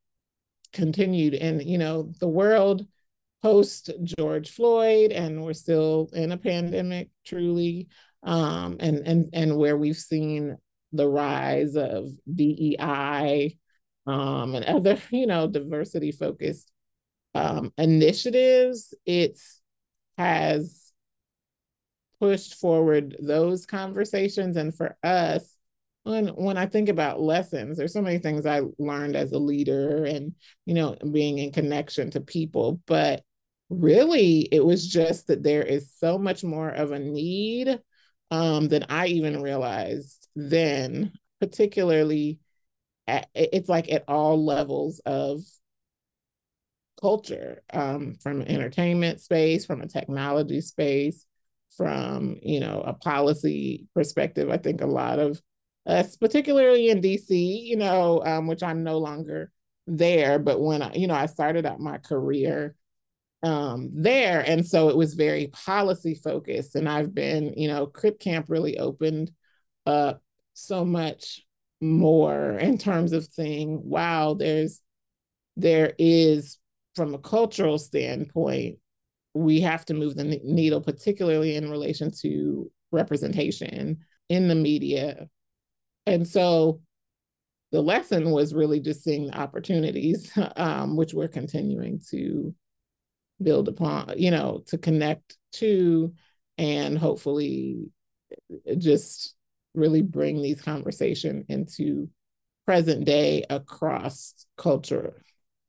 continued. 0.73 1.33
And, 1.33 1.63
you 1.63 1.77
know, 1.77 2.11
the 2.19 2.27
world 2.27 2.85
post 3.41 3.89
George 4.03 4.51
Floyd, 4.51 5.11
and 5.11 5.41
we're 5.43 5.53
still 5.53 6.09
in 6.13 6.33
a 6.33 6.37
pandemic, 6.37 7.09
truly 7.25 7.87
um, 8.23 8.77
and 8.79 9.07
and 9.07 9.29
and 9.33 9.57
where 9.57 9.77
we've 9.77 9.97
seen 9.97 10.57
the 10.91 11.07
rise 11.07 11.75
of 11.75 12.09
DEI 12.33 13.57
um, 14.07 14.55
and 14.55 14.65
other 14.65 14.97
you 15.11 15.27
know 15.27 15.47
diversity 15.47 16.11
focused 16.11 16.71
um, 17.35 17.71
initiatives, 17.77 18.93
it 19.05 19.39
has 20.17 20.91
pushed 22.19 22.55
forward 22.55 23.15
those 23.19 23.65
conversations. 23.65 24.57
And 24.57 24.75
for 24.75 24.97
us, 25.03 25.55
when 26.03 26.27
when 26.29 26.57
I 26.57 26.65
think 26.65 26.89
about 26.89 27.21
lessons, 27.21 27.77
there's 27.77 27.93
so 27.93 28.01
many 28.01 28.19
things 28.19 28.45
I 28.45 28.61
learned 28.77 29.15
as 29.15 29.31
a 29.31 29.39
leader 29.39 30.05
and 30.05 30.33
you 30.65 30.73
know 30.73 30.95
being 31.11 31.37
in 31.37 31.51
connection 31.51 32.11
to 32.11 32.21
people, 32.21 32.81
but 32.87 33.23
really 33.69 34.41
it 34.51 34.65
was 34.65 34.87
just 34.87 35.27
that 35.27 35.43
there 35.43 35.61
is 35.61 35.93
so 35.95 36.17
much 36.17 36.43
more 36.43 36.69
of 36.69 36.91
a 36.91 36.99
need 36.99 37.79
um, 38.31 38.67
than 38.67 38.85
I 38.89 39.07
even 39.07 39.41
realized 39.41 40.27
then, 40.35 41.13
particularly 41.39 42.39
at, 43.07 43.29
it's 43.33 43.69
like 43.69 43.91
at 43.91 44.05
all 44.07 44.43
levels 44.43 44.99
of 45.05 45.41
culture, 46.99 47.61
um, 47.73 48.15
from 48.21 48.41
entertainment 48.41 49.21
space, 49.21 49.65
from 49.65 49.81
a 49.81 49.87
technology 49.87 50.61
space, 50.61 51.25
from 51.77 52.37
you 52.41 52.59
know 52.59 52.81
a 52.85 52.93
policy 52.93 53.87
perspective. 53.95 54.49
I 54.49 54.57
think 54.57 54.81
a 54.81 54.87
lot 54.87 55.19
of 55.19 55.41
us, 55.85 56.17
particularly 56.17 56.89
in 56.89 57.01
DC, 57.01 57.63
you 57.65 57.77
know, 57.77 58.23
um, 58.25 58.47
which 58.47 58.63
I'm 58.63 58.83
no 58.83 58.97
longer 58.99 59.51
there, 59.87 60.39
but 60.39 60.61
when 60.61 60.81
I, 60.81 60.93
you 60.93 61.07
know, 61.07 61.15
I 61.15 61.25
started 61.25 61.65
out 61.65 61.79
my 61.79 61.97
career 61.97 62.75
um, 63.43 63.89
there. 63.93 64.41
And 64.41 64.65
so 64.65 64.89
it 64.89 64.97
was 64.97 65.13
very 65.13 65.47
policy 65.47 66.15
focused. 66.15 66.75
And 66.75 66.89
I've 66.89 67.13
been, 67.13 67.53
you 67.55 67.67
know, 67.67 67.87
Crip 67.87 68.19
Camp 68.19 68.47
really 68.49 68.77
opened 68.77 69.31
up 69.85 70.21
so 70.53 70.83
much 70.83 71.41
more 71.81 72.51
in 72.57 72.77
terms 72.77 73.13
of 73.13 73.25
saying, 73.25 73.81
wow, 73.83 74.33
there's, 74.33 74.81
there 75.55 75.93
is, 75.97 76.57
from 76.95 77.13
a 77.13 77.19
cultural 77.19 77.77
standpoint, 77.77 78.77
we 79.33 79.61
have 79.61 79.85
to 79.85 79.93
move 79.93 80.15
the 80.15 80.39
needle, 80.43 80.81
particularly 80.81 81.55
in 81.55 81.69
relation 81.69 82.11
to 82.21 82.69
representation 82.91 83.99
in 84.27 84.47
the 84.47 84.55
media. 84.55 85.29
And 86.05 86.27
so 86.27 86.81
the 87.71 87.81
lesson 87.81 88.31
was 88.31 88.53
really 88.53 88.79
just 88.79 89.03
seeing 89.03 89.27
the 89.27 89.37
opportunities, 89.37 90.31
um, 90.55 90.97
which 90.97 91.13
we're 91.13 91.27
continuing 91.27 92.01
to 92.09 92.53
build 93.41 93.67
upon, 93.67 94.13
you 94.17 94.31
know, 94.31 94.63
to 94.67 94.77
connect 94.77 95.37
to 95.53 96.13
and 96.57 96.97
hopefully 96.97 97.89
eh, 98.67 98.75
just 98.77 99.35
really 99.73 100.01
bring 100.01 100.41
these 100.41 100.61
conversation 100.61 101.45
into 101.49 102.09
present 102.65 103.05
day 103.05 103.43
across 103.49 104.45
culture. 104.57 105.23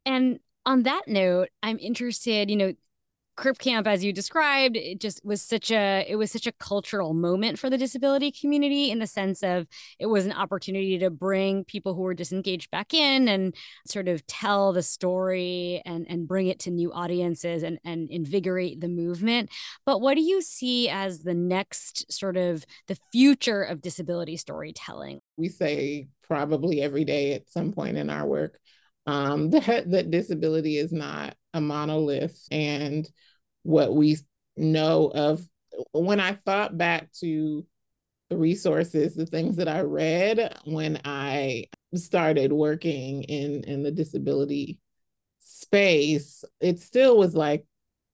And 0.05 0.41
on 0.67 0.83
that 0.83 1.03
note, 1.07 1.49
I'm 1.63 1.79
interested, 1.79 2.51
you 2.51 2.57
know, 2.57 2.73
Crip 3.41 3.57
Camp, 3.57 3.87
as 3.87 4.05
you 4.05 4.13
described, 4.13 4.77
it 4.77 5.01
just 5.01 5.25
was 5.25 5.41
such 5.41 5.71
a 5.71 6.05
it 6.07 6.17
was 6.17 6.31
such 6.31 6.47
a 6.47 6.53
cultural 6.53 7.15
moment 7.15 7.59
for 7.59 7.71
the 7.71 7.79
disability 7.79 8.31
community 8.31 8.91
in 8.91 8.99
the 8.99 9.07
sense 9.07 9.43
of 9.43 9.67
it 9.99 10.05
was 10.05 10.27
an 10.27 10.33
opportunity 10.33 10.99
to 10.99 11.09
bring 11.09 11.65
people 11.65 11.95
who 11.95 12.03
were 12.03 12.13
disengaged 12.13 12.71
back 12.71 12.93
in 12.93 13.29
and 13.29 13.55
sort 13.87 14.09
of 14.09 14.27
tell 14.27 14.75
the 14.75 14.83
story 14.83 15.81
and 15.87 16.05
and 16.11 16.29
bring 16.29 16.49
it 16.49 16.59
to 16.59 16.71
new 16.71 16.93
audiences 16.93 17.63
and 17.63 17.79
and 17.83 18.11
invigorate 18.11 18.79
the 18.79 18.89
movement. 18.89 19.49
But 19.87 20.03
what 20.03 20.17
do 20.17 20.21
you 20.21 20.43
see 20.43 20.91
as 20.91 21.23
the 21.23 21.33
next 21.33 22.13
sort 22.13 22.37
of 22.37 22.67
the 22.89 22.99
future 23.11 23.63
of 23.63 23.81
disability 23.81 24.37
storytelling? 24.37 25.21
We 25.39 25.49
say 25.49 26.09
probably 26.25 26.83
every 26.83 27.07
day 27.07 27.33
at 27.33 27.51
some 27.51 27.73
point 27.73 27.97
in 27.97 28.11
our 28.11 28.27
work 28.27 28.61
um, 29.07 29.49
that 29.53 29.91
that 29.91 30.11
disability 30.11 30.77
is 30.77 30.93
not 30.93 31.37
a 31.55 31.61
monolith 31.61 32.47
and 32.51 33.09
what 33.63 33.95
we 33.95 34.17
know 34.57 35.11
of 35.15 35.47
when 35.93 36.21
I 36.21 36.33
thought 36.33 36.77
back 36.77 37.13
to 37.21 37.67
the 38.29 38.37
resources, 38.37 39.15
the 39.15 39.27
things 39.27 39.57
that 39.57 39.69
I 39.69 39.81
read 39.81 40.57
when 40.65 41.01
I 41.05 41.67
started 41.95 42.53
working 42.53 43.25
in 43.25 43.65
in 43.65 43.83
the 43.83 43.91
disability 43.91 44.79
space, 45.41 46.45
it 46.61 46.81
still 46.81 47.19
was 47.19 47.35
like, 47.35 47.67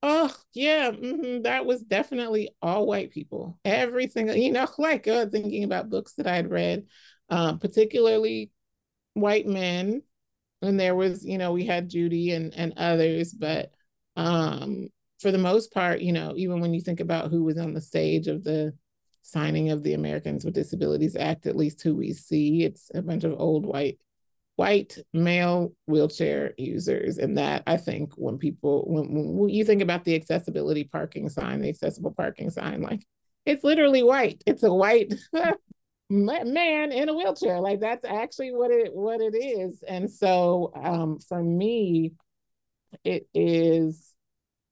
oh 0.03 0.35
yeah, 0.53 0.91
mm-hmm, 0.91 1.43
that 1.43 1.67
was 1.67 1.83
definitely 1.83 2.51
all 2.63 2.87
white 2.87 3.11
people. 3.11 3.59
Every 3.65 4.09
single, 4.09 4.37
you 4.37 4.53
know, 4.53 4.69
like 4.79 5.07
uh, 5.09 5.27
thinking 5.27 5.65
about 5.65 5.91
books 5.91 6.15
that 6.15 6.27
I'd 6.27 6.51
read, 6.51 6.87
um, 7.31 7.59
particularly 7.59 8.51
white 9.15 9.47
men, 9.47 10.03
and 10.63 10.81
there 10.81 10.95
was, 10.95 11.25
you 11.25 11.39
know, 11.39 11.53
we 11.53 11.67
had 11.67 11.91
Judy 11.91 12.33
and 12.33 12.55
and 12.55 12.75
others, 12.77 13.33
but 13.33 13.73
um 14.17 14.89
for 15.21 15.31
the 15.31 15.39
most 15.39 15.73
part, 15.73 16.01
you 16.01 16.13
know, 16.13 16.35
even 16.37 16.61
when 16.61 16.75
you 16.75 16.81
think 16.81 17.01
about 17.01 17.31
who 17.31 17.45
was 17.45 17.59
on 17.59 17.75
the 17.75 17.81
stage 17.81 18.29
of 18.29 18.45
the 18.45 18.75
signing 19.23 19.71
of 19.71 19.83
the 19.83 19.95
Americans 19.95 20.45
with 20.45 20.55
Disabilities 20.55 21.17
Act, 21.17 21.47
at 21.47 21.57
least 21.57 21.83
who 21.83 21.95
we 21.95 22.13
see, 22.13 22.65
it's 22.65 22.91
a 22.95 23.03
bunch 23.03 23.25
of 23.25 23.39
old 23.39 23.67
white 23.67 23.99
white 24.57 24.97
male 25.13 25.75
wheelchair 25.87 26.55
users. 26.57 27.19
And 27.19 27.37
that 27.37 27.63
i 27.67 27.77
think 27.77 28.15
when 28.15 28.39
people 28.39 28.85
when, 28.87 29.37
when, 29.37 29.49
you 29.51 29.65
think 29.65 29.83
about 29.83 30.05
the 30.05 30.15
accessibility 30.15 30.85
parking 30.85 31.29
sign 31.29 31.61
the 31.61 31.69
accessible 31.69 32.13
parking 32.13 32.49
sign 32.49 32.81
like 32.81 33.07
it's 33.47 33.63
literally 33.63 34.03
white. 34.03 34.43
It's 34.45 34.65
a 34.65 34.75
white 34.75 35.15
man 36.11 36.93
in 36.93 37.09
a 37.09 37.15
wheelchair. 37.15 37.61
Like 37.61 37.81
that's 37.81 38.05
actually 38.05 38.53
what 38.53 38.73
it 38.73 38.93
what 38.93 39.21
it 39.21 39.35
is. 39.35 39.83
And 39.87 40.11
so 40.11 40.73
um 40.75 41.19
for 41.21 41.43
me 41.43 42.13
it 43.05 43.29
is 43.33 44.13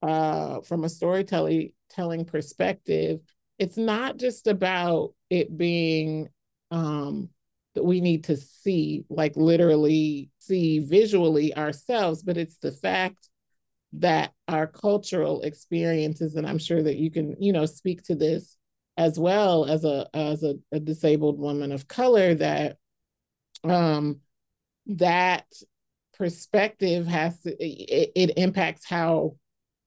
uh, 0.05 0.61
from 0.61 0.85
a 0.85 0.89
storytelling 0.89 1.73
telling 1.89 2.27
perspective, 2.27 3.21
it's 3.59 3.79
not 3.79 4.19
just 4.19 4.47
about 4.47 5.15
it 5.31 5.57
being 5.57 6.29
um, 6.71 7.31
that 7.75 7.85
we 7.85 8.03
need 8.03 8.25
to 8.25 8.37
see, 8.37 9.05
like 9.09 9.35
literally 9.35 10.31
see 10.39 10.81
visually 10.81 11.57
ourselves, 11.57 12.23
but 12.23 12.37
it's 12.37 12.59
the 12.59 12.73
fact 12.73 13.31
that 13.95 14.33
our 14.47 14.67
cultural 14.67 15.41
experiences, 15.41 16.35
and 16.35 16.47
I'm 16.47 16.59
sure 16.59 16.83
that 16.83 16.97
you 16.97 17.11
can, 17.11 17.37
you 17.41 17.53
know, 17.53 17.65
speak 17.65 18.03
to 18.05 18.15
this 18.15 18.59
as 18.99 19.19
well 19.19 19.65
as 19.65 19.85
a 19.85 20.07
as 20.13 20.43
a, 20.43 20.57
a 20.71 20.81
disabled 20.81 21.39
woman 21.39 21.73
of 21.73 21.89
color, 21.89 22.35
that 22.35 22.77
um, 23.63 24.21
that 24.87 25.47
perspective 26.19 27.07
has 27.07 27.41
to 27.41 27.51
it, 27.51 28.13
it 28.15 28.39
impacts 28.39 28.85
how 28.85 29.37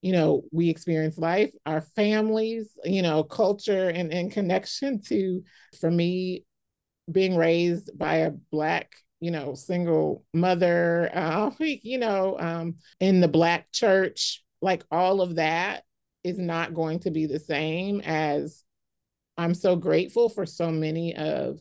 you 0.01 0.11
know 0.11 0.43
we 0.51 0.69
experience 0.69 1.17
life 1.17 1.51
our 1.65 1.81
families 1.81 2.77
you 2.83 3.01
know 3.01 3.23
culture 3.23 3.89
and, 3.89 4.11
and 4.13 4.31
connection 4.31 5.01
to 5.01 5.43
for 5.79 5.89
me 5.89 6.45
being 7.11 7.35
raised 7.35 7.97
by 7.97 8.17
a 8.17 8.31
black 8.51 8.95
you 9.19 9.31
know 9.31 9.53
single 9.53 10.23
mother 10.33 11.09
uh, 11.13 11.51
you 11.59 11.97
know 11.97 12.37
um, 12.39 12.75
in 12.99 13.19
the 13.19 13.27
black 13.27 13.71
church 13.71 14.43
like 14.61 14.83
all 14.91 15.21
of 15.21 15.35
that 15.35 15.83
is 16.23 16.37
not 16.37 16.73
going 16.73 16.99
to 16.99 17.11
be 17.11 17.25
the 17.25 17.39
same 17.39 18.01
as 18.01 18.63
i'm 19.37 19.53
so 19.53 19.75
grateful 19.75 20.29
for 20.29 20.45
so 20.45 20.69
many 20.69 21.15
of 21.15 21.59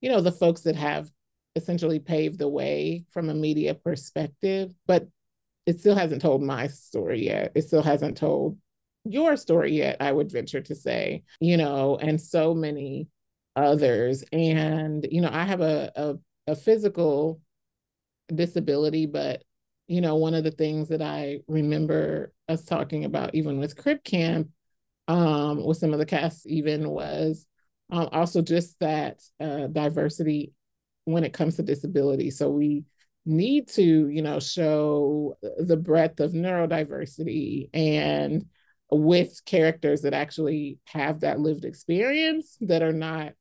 you 0.00 0.10
know 0.10 0.20
the 0.20 0.32
folks 0.32 0.62
that 0.62 0.76
have 0.76 1.10
essentially 1.56 1.98
paved 1.98 2.38
the 2.38 2.48
way 2.48 3.04
from 3.10 3.28
a 3.28 3.34
media 3.34 3.74
perspective 3.74 4.70
but 4.86 5.08
it 5.68 5.80
still 5.80 5.94
hasn't 5.94 6.22
told 6.22 6.42
my 6.42 6.66
story 6.66 7.26
yet. 7.26 7.52
It 7.54 7.60
still 7.60 7.82
hasn't 7.82 8.16
told 8.16 8.56
your 9.04 9.36
story 9.36 9.76
yet, 9.76 9.98
I 10.00 10.10
would 10.12 10.32
venture 10.32 10.62
to 10.62 10.74
say, 10.74 11.24
you 11.40 11.58
know, 11.58 11.98
and 11.98 12.18
so 12.18 12.54
many 12.54 13.08
others. 13.54 14.24
And, 14.32 15.06
you 15.10 15.20
know, 15.20 15.28
I 15.30 15.44
have 15.44 15.60
a, 15.60 15.92
a, 15.94 16.14
a 16.52 16.56
physical 16.56 17.42
disability, 18.34 19.04
but, 19.04 19.42
you 19.88 20.00
know, 20.00 20.16
one 20.16 20.32
of 20.32 20.42
the 20.42 20.50
things 20.50 20.88
that 20.88 21.02
I 21.02 21.40
remember 21.48 22.32
us 22.48 22.64
talking 22.64 23.04
about, 23.04 23.34
even 23.34 23.58
with 23.58 23.76
Crip 23.76 24.02
Camp, 24.02 24.48
um, 25.06 25.62
with 25.62 25.76
some 25.76 25.92
of 25.92 25.98
the 25.98 26.06
cast, 26.06 26.46
even 26.46 26.88
was 26.88 27.46
um, 27.90 28.08
also 28.12 28.40
just 28.40 28.80
that 28.80 29.20
uh, 29.38 29.66
diversity 29.66 30.54
when 31.04 31.24
it 31.24 31.34
comes 31.34 31.56
to 31.56 31.62
disability. 31.62 32.30
So 32.30 32.48
we 32.48 32.84
need 33.28 33.68
to, 33.68 34.08
you 34.08 34.22
know, 34.22 34.40
show 34.40 35.36
the 35.58 35.76
breadth 35.76 36.20
of 36.20 36.32
neurodiversity 36.32 37.70
and 37.74 38.46
with 38.90 39.44
characters 39.44 40.02
that 40.02 40.14
actually 40.14 40.78
have 40.86 41.20
that 41.20 41.38
lived 41.38 41.64
experience 41.64 42.56
that 42.62 42.82
are 42.82 42.92
not 42.92 43.34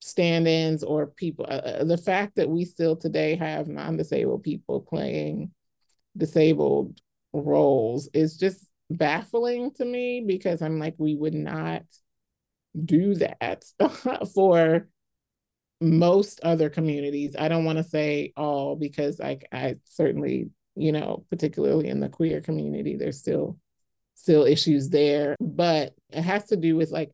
stand-ins 0.00 0.84
or 0.84 1.06
people 1.06 1.46
uh, 1.48 1.54
uh 1.54 1.84
the 1.84 1.96
fact 1.96 2.36
that 2.36 2.48
we 2.48 2.64
still 2.64 2.96
today 2.96 3.34
have 3.34 3.66
non-disabled 3.66 4.42
people 4.42 4.80
playing 4.80 5.50
disabled 6.16 6.98
roles 7.32 8.08
is 8.14 8.36
just 8.36 8.68
baffling 8.90 9.70
to 9.72 9.84
me 9.84 10.22
because 10.24 10.62
I'm 10.62 10.78
like 10.78 10.94
we 10.98 11.14
would 11.14 11.34
not 11.34 11.82
do 12.84 13.14
that 13.16 13.64
for 14.34 14.86
most 15.80 16.40
other 16.42 16.70
communities. 16.70 17.36
I 17.38 17.48
don't 17.48 17.64
want 17.64 17.78
to 17.78 17.84
say 17.84 18.32
all 18.36 18.76
because 18.76 19.18
like 19.18 19.46
I 19.52 19.76
certainly, 19.84 20.50
you 20.74 20.92
know, 20.92 21.24
particularly 21.30 21.88
in 21.88 22.00
the 22.00 22.08
queer 22.08 22.40
community, 22.40 22.96
there's 22.96 23.18
still 23.18 23.58
still 24.14 24.44
issues 24.44 24.88
there, 24.88 25.36
but 25.40 25.94
it 26.10 26.22
has 26.22 26.46
to 26.46 26.56
do 26.56 26.76
with 26.76 26.90
like 26.90 27.12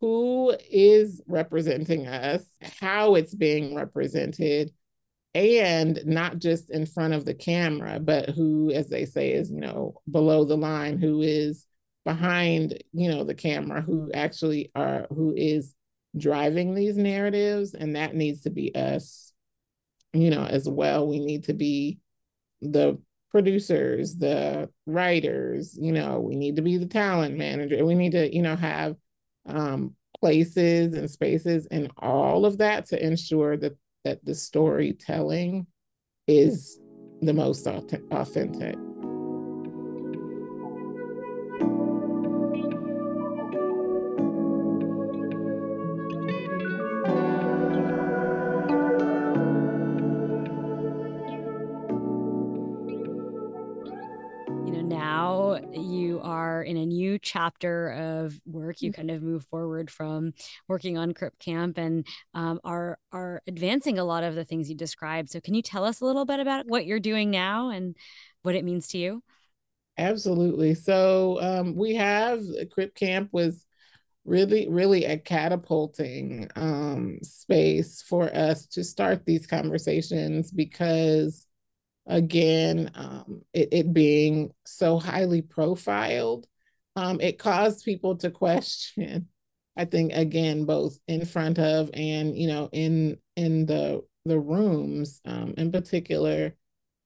who 0.00 0.54
is 0.70 1.20
representing 1.26 2.06
us, 2.06 2.44
how 2.80 3.16
it's 3.16 3.34
being 3.34 3.74
represented, 3.74 4.72
and 5.34 6.00
not 6.06 6.38
just 6.38 6.70
in 6.70 6.86
front 6.86 7.14
of 7.14 7.24
the 7.24 7.34
camera, 7.34 7.98
but 8.00 8.30
who, 8.30 8.70
as 8.70 8.88
they 8.88 9.04
say, 9.04 9.32
is, 9.32 9.50
you 9.50 9.60
know, 9.60 10.00
below 10.10 10.44
the 10.44 10.56
line, 10.56 10.98
who 10.98 11.20
is 11.20 11.66
behind, 12.04 12.82
you 12.92 13.10
know, 13.10 13.24
the 13.24 13.34
camera, 13.34 13.82
who 13.82 14.10
actually 14.14 14.70
are, 14.74 15.06
who 15.10 15.34
is 15.36 15.74
driving 16.16 16.74
these 16.74 16.96
narratives. 16.96 17.74
And 17.74 17.96
that 17.96 18.14
needs 18.14 18.42
to 18.42 18.50
be 18.50 18.74
us, 18.74 19.32
you 20.12 20.30
know, 20.30 20.44
as 20.44 20.68
well. 20.68 21.06
We 21.06 21.20
need 21.20 21.44
to 21.44 21.54
be 21.54 21.98
the 22.60 22.98
producers, 23.30 24.16
the 24.16 24.70
writers, 24.86 25.76
you 25.80 25.92
know, 25.92 26.20
we 26.20 26.34
need 26.34 26.56
to 26.56 26.62
be 26.62 26.78
the 26.78 26.86
talent 26.86 27.36
manager. 27.36 27.84
We 27.84 27.94
need 27.94 28.12
to, 28.12 28.34
you 28.34 28.42
know, 28.42 28.56
have 28.56 28.96
um, 29.46 29.94
places 30.20 30.94
and 30.94 31.10
spaces 31.10 31.66
and 31.70 31.90
all 31.98 32.44
of 32.46 32.58
that 32.58 32.86
to 32.86 33.04
ensure 33.04 33.56
that 33.58 33.76
that 34.04 34.24
the 34.24 34.34
storytelling 34.34 35.66
is 36.26 36.78
the 37.20 37.32
most 37.32 37.66
authentic. 37.66 38.87
Chapter 57.48 57.90
of 57.90 58.38
work. 58.46 58.82
You 58.82 58.90
mm. 58.90 58.94
kind 58.96 59.10
of 59.10 59.22
move 59.22 59.44
forward 59.46 59.90
from 59.90 60.32
working 60.68 60.98
on 60.98 61.14
Crip 61.14 61.38
Camp 61.38 61.78
and 61.78 62.06
um, 62.34 62.60
are 62.64 62.98
are 63.12 63.42
advancing 63.46 63.98
a 63.98 64.04
lot 64.04 64.24
of 64.24 64.34
the 64.34 64.44
things 64.44 64.68
you 64.68 64.76
described. 64.76 65.30
So, 65.30 65.40
can 65.40 65.54
you 65.54 65.62
tell 65.62 65.84
us 65.84 66.00
a 66.00 66.04
little 66.04 66.24
bit 66.24 66.40
about 66.40 66.66
what 66.66 66.86
you're 66.86 67.00
doing 67.00 67.30
now 67.30 67.70
and 67.70 67.96
what 68.42 68.54
it 68.54 68.64
means 68.64 68.88
to 68.88 68.98
you? 68.98 69.22
Absolutely. 69.96 70.74
So, 70.74 71.40
um, 71.40 71.74
we 71.74 71.94
have 71.94 72.42
Crip 72.70 72.94
Camp 72.94 73.30
was 73.32 73.64
really 74.24 74.68
really 74.68 75.06
a 75.06 75.16
catapulting 75.16 76.50
um, 76.54 77.18
space 77.22 78.02
for 78.02 78.34
us 78.36 78.66
to 78.66 78.84
start 78.84 79.24
these 79.24 79.46
conversations 79.46 80.50
because 80.50 81.46
again 82.06 82.90
um, 82.94 83.40
it, 83.54 83.68
it, 83.72 83.92
being 83.94 84.50
so 84.66 84.98
highly 84.98 85.40
profiled 85.40 86.46
um, 86.98 87.20
it 87.20 87.38
caused 87.38 87.84
people 87.84 88.16
to 88.16 88.30
question 88.30 89.28
i 89.76 89.84
think 89.84 90.12
again 90.12 90.64
both 90.64 90.98
in 91.08 91.24
front 91.24 91.58
of 91.58 91.90
and 91.94 92.36
you 92.36 92.48
know 92.48 92.68
in 92.72 93.16
in 93.36 93.66
the 93.66 94.02
the 94.24 94.38
rooms 94.38 95.20
um, 95.24 95.54
in 95.56 95.72
particular 95.72 96.54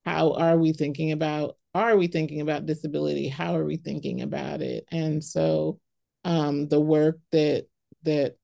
how 0.05 0.33
are 0.33 0.57
we 0.57 0.73
thinking 0.73 1.13
about 1.13 1.57
are 1.75 1.97
we 1.97 2.07
thinking 2.07 2.43
about 2.43 2.67
disability? 2.67 3.29
How 3.29 3.57
are 3.57 3.65
we 3.65 3.79
thinking 3.79 4.21
about 4.21 4.61
it? 4.61 4.85
And 4.93 5.25
so 5.25 5.81
um, 6.25 6.69
the 6.69 6.81
work 6.81 7.19
that 7.31 7.67
that 8.05 8.37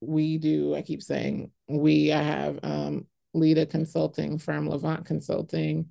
we 0.00 0.38
do 0.38 0.74
i 0.74 0.82
keep 0.82 1.02
saying 1.02 1.50
we 1.68 2.12
i 2.12 2.20
have 2.22 2.58
um, 2.62 3.06
lead 3.32 3.58
a 3.58 3.66
consulting 3.66 4.38
firm 4.38 4.68
lavant 4.68 5.04
consulting 5.04 5.86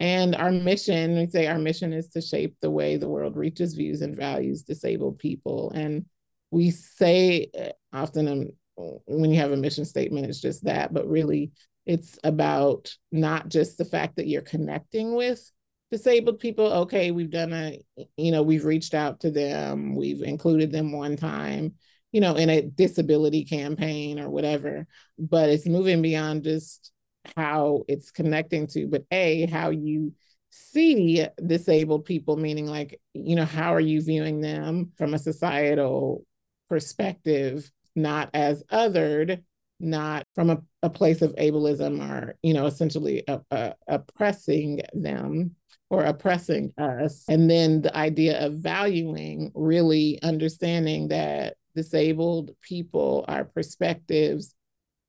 and 0.00 0.34
our 0.34 0.50
mission, 0.50 1.16
we 1.16 1.28
say 1.28 1.46
our 1.46 1.58
mission 1.58 1.92
is 1.92 2.08
to 2.10 2.22
shape 2.22 2.56
the 2.60 2.70
way 2.70 2.96
the 2.96 3.08
world 3.08 3.36
reaches, 3.36 3.74
views, 3.74 4.00
and 4.00 4.16
values 4.16 4.62
disabled 4.62 5.18
people. 5.18 5.70
And 5.72 6.06
we 6.50 6.70
say 6.70 7.50
uh, 7.56 7.68
often 7.92 8.50
when 8.76 9.30
you 9.30 9.38
have 9.38 9.52
a 9.52 9.56
mission 9.56 9.84
statement, 9.84 10.26
it's 10.26 10.40
just 10.40 10.64
that, 10.64 10.94
but 10.94 11.06
really 11.06 11.52
it's 11.84 12.18
about 12.24 12.94
not 13.12 13.50
just 13.50 13.76
the 13.76 13.84
fact 13.84 14.16
that 14.16 14.26
you're 14.26 14.40
connecting 14.40 15.14
with 15.14 15.50
disabled 15.90 16.38
people. 16.38 16.72
Okay, 16.72 17.10
we've 17.10 17.30
done 17.30 17.52
a, 17.52 17.78
you 18.16 18.32
know, 18.32 18.42
we've 18.42 18.64
reached 18.64 18.94
out 18.94 19.20
to 19.20 19.30
them, 19.30 19.94
we've 19.96 20.22
included 20.22 20.72
them 20.72 20.92
one 20.92 21.16
time, 21.16 21.74
you 22.10 22.22
know, 22.22 22.36
in 22.36 22.48
a 22.48 22.62
disability 22.62 23.44
campaign 23.44 24.18
or 24.18 24.30
whatever, 24.30 24.86
but 25.18 25.50
it's 25.50 25.66
moving 25.66 26.00
beyond 26.00 26.44
just 26.44 26.90
how 27.36 27.84
it's 27.88 28.10
connecting 28.10 28.66
to, 28.68 28.86
but 28.86 29.04
A, 29.10 29.46
how 29.46 29.70
you 29.70 30.14
see 30.50 31.26
disabled 31.44 32.04
people, 32.04 32.36
meaning 32.36 32.66
like, 32.66 33.00
you 33.14 33.36
know, 33.36 33.44
how 33.44 33.74
are 33.74 33.80
you 33.80 34.00
viewing 34.02 34.40
them 34.40 34.92
from 34.96 35.14
a 35.14 35.18
societal 35.18 36.24
perspective, 36.68 37.70
not 37.94 38.30
as 38.34 38.62
othered, 38.72 39.42
not 39.78 40.24
from 40.34 40.50
a, 40.50 40.62
a 40.82 40.90
place 40.90 41.22
of 41.22 41.34
ableism 41.36 42.00
or, 42.00 42.36
you 42.42 42.52
know, 42.52 42.66
essentially 42.66 43.22
a, 43.28 43.40
a, 43.50 43.74
oppressing 43.88 44.80
them 44.92 45.54
or 45.88 46.04
oppressing 46.04 46.72
us. 46.78 47.24
And 47.28 47.50
then 47.50 47.82
the 47.82 47.96
idea 47.96 48.44
of 48.44 48.54
valuing, 48.54 49.50
really 49.54 50.20
understanding 50.22 51.08
that 51.08 51.56
disabled 51.74 52.52
people, 52.60 53.24
our 53.28 53.44
perspectives, 53.44 54.54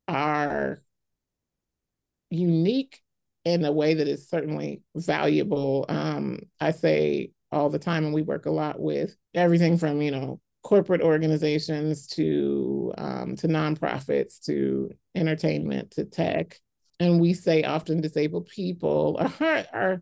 are 0.08 0.82
unique 2.32 3.02
in 3.46 3.66
a 3.66 3.72
way 3.72 3.94
that 3.96 4.08
is 4.08 4.30
certainly 4.30 4.82
valuable. 4.96 5.86
Um, 5.90 6.40
I 6.60 6.72
say 6.72 7.32
all 7.52 7.70
the 7.70 7.80
time, 7.80 8.06
and 8.06 8.14
we 8.14 8.22
work 8.22 8.46
a 8.46 8.52
lot 8.52 8.80
with 8.80 9.16
everything 9.34 9.78
from 9.78 10.02
you 10.02 10.12
know 10.12 10.40
corporate 10.64 11.02
organizations 11.02 12.08
to 12.08 12.94
um, 12.98 13.36
to 13.38 13.48
nonprofits 13.48 14.40
to 14.46 14.92
entertainment 15.16 15.92
to 15.92 16.06
tech, 16.06 16.60
and 17.00 17.20
we 17.20 17.34
say 17.34 17.64
often 17.64 18.02
disabled 18.02 18.48
people 18.48 19.18
are, 19.40 19.66
are 19.74 20.02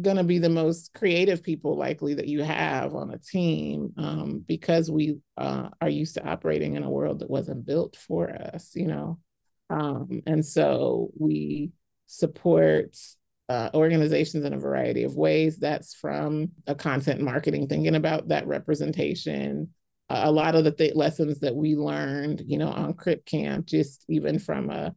going 0.00 0.16
to 0.16 0.24
be 0.24 0.38
the 0.38 0.48
most 0.48 0.94
creative 0.94 1.42
people 1.42 1.76
likely 1.76 2.14
that 2.14 2.28
you 2.28 2.42
have 2.42 2.94
on 2.94 3.10
a 3.10 3.18
team 3.18 3.92
um, 3.96 4.44
because 4.46 4.88
we 4.88 5.18
uh, 5.36 5.68
are 5.80 5.88
used 5.88 6.14
to 6.14 6.24
operating 6.24 6.76
in 6.76 6.84
a 6.84 6.90
world 6.90 7.18
that 7.18 7.30
wasn't 7.30 7.66
built 7.66 7.96
for 7.96 8.30
us, 8.30 8.70
you 8.76 8.86
know. 8.86 9.18
Um, 9.70 10.22
and 10.26 10.44
so 10.44 11.10
we 11.16 11.70
support 12.06 12.96
uh, 13.48 13.70
organizations 13.72 14.44
in 14.44 14.52
a 14.52 14.58
variety 14.58 15.04
of 15.04 15.16
ways. 15.16 15.58
That's 15.58 15.94
from 15.94 16.50
a 16.66 16.74
content 16.74 17.20
marketing, 17.20 17.68
thinking 17.68 17.94
about 17.94 18.28
that 18.28 18.46
representation. 18.46 19.70
A 20.08 20.30
lot 20.30 20.56
of 20.56 20.64
the 20.64 20.72
th- 20.72 20.96
lessons 20.96 21.40
that 21.40 21.54
we 21.54 21.76
learned, 21.76 22.42
you 22.44 22.58
know, 22.58 22.68
on 22.68 22.94
Crip 22.94 23.24
Camp, 23.24 23.66
just 23.66 24.04
even 24.08 24.40
from 24.40 24.68
a 24.68 24.92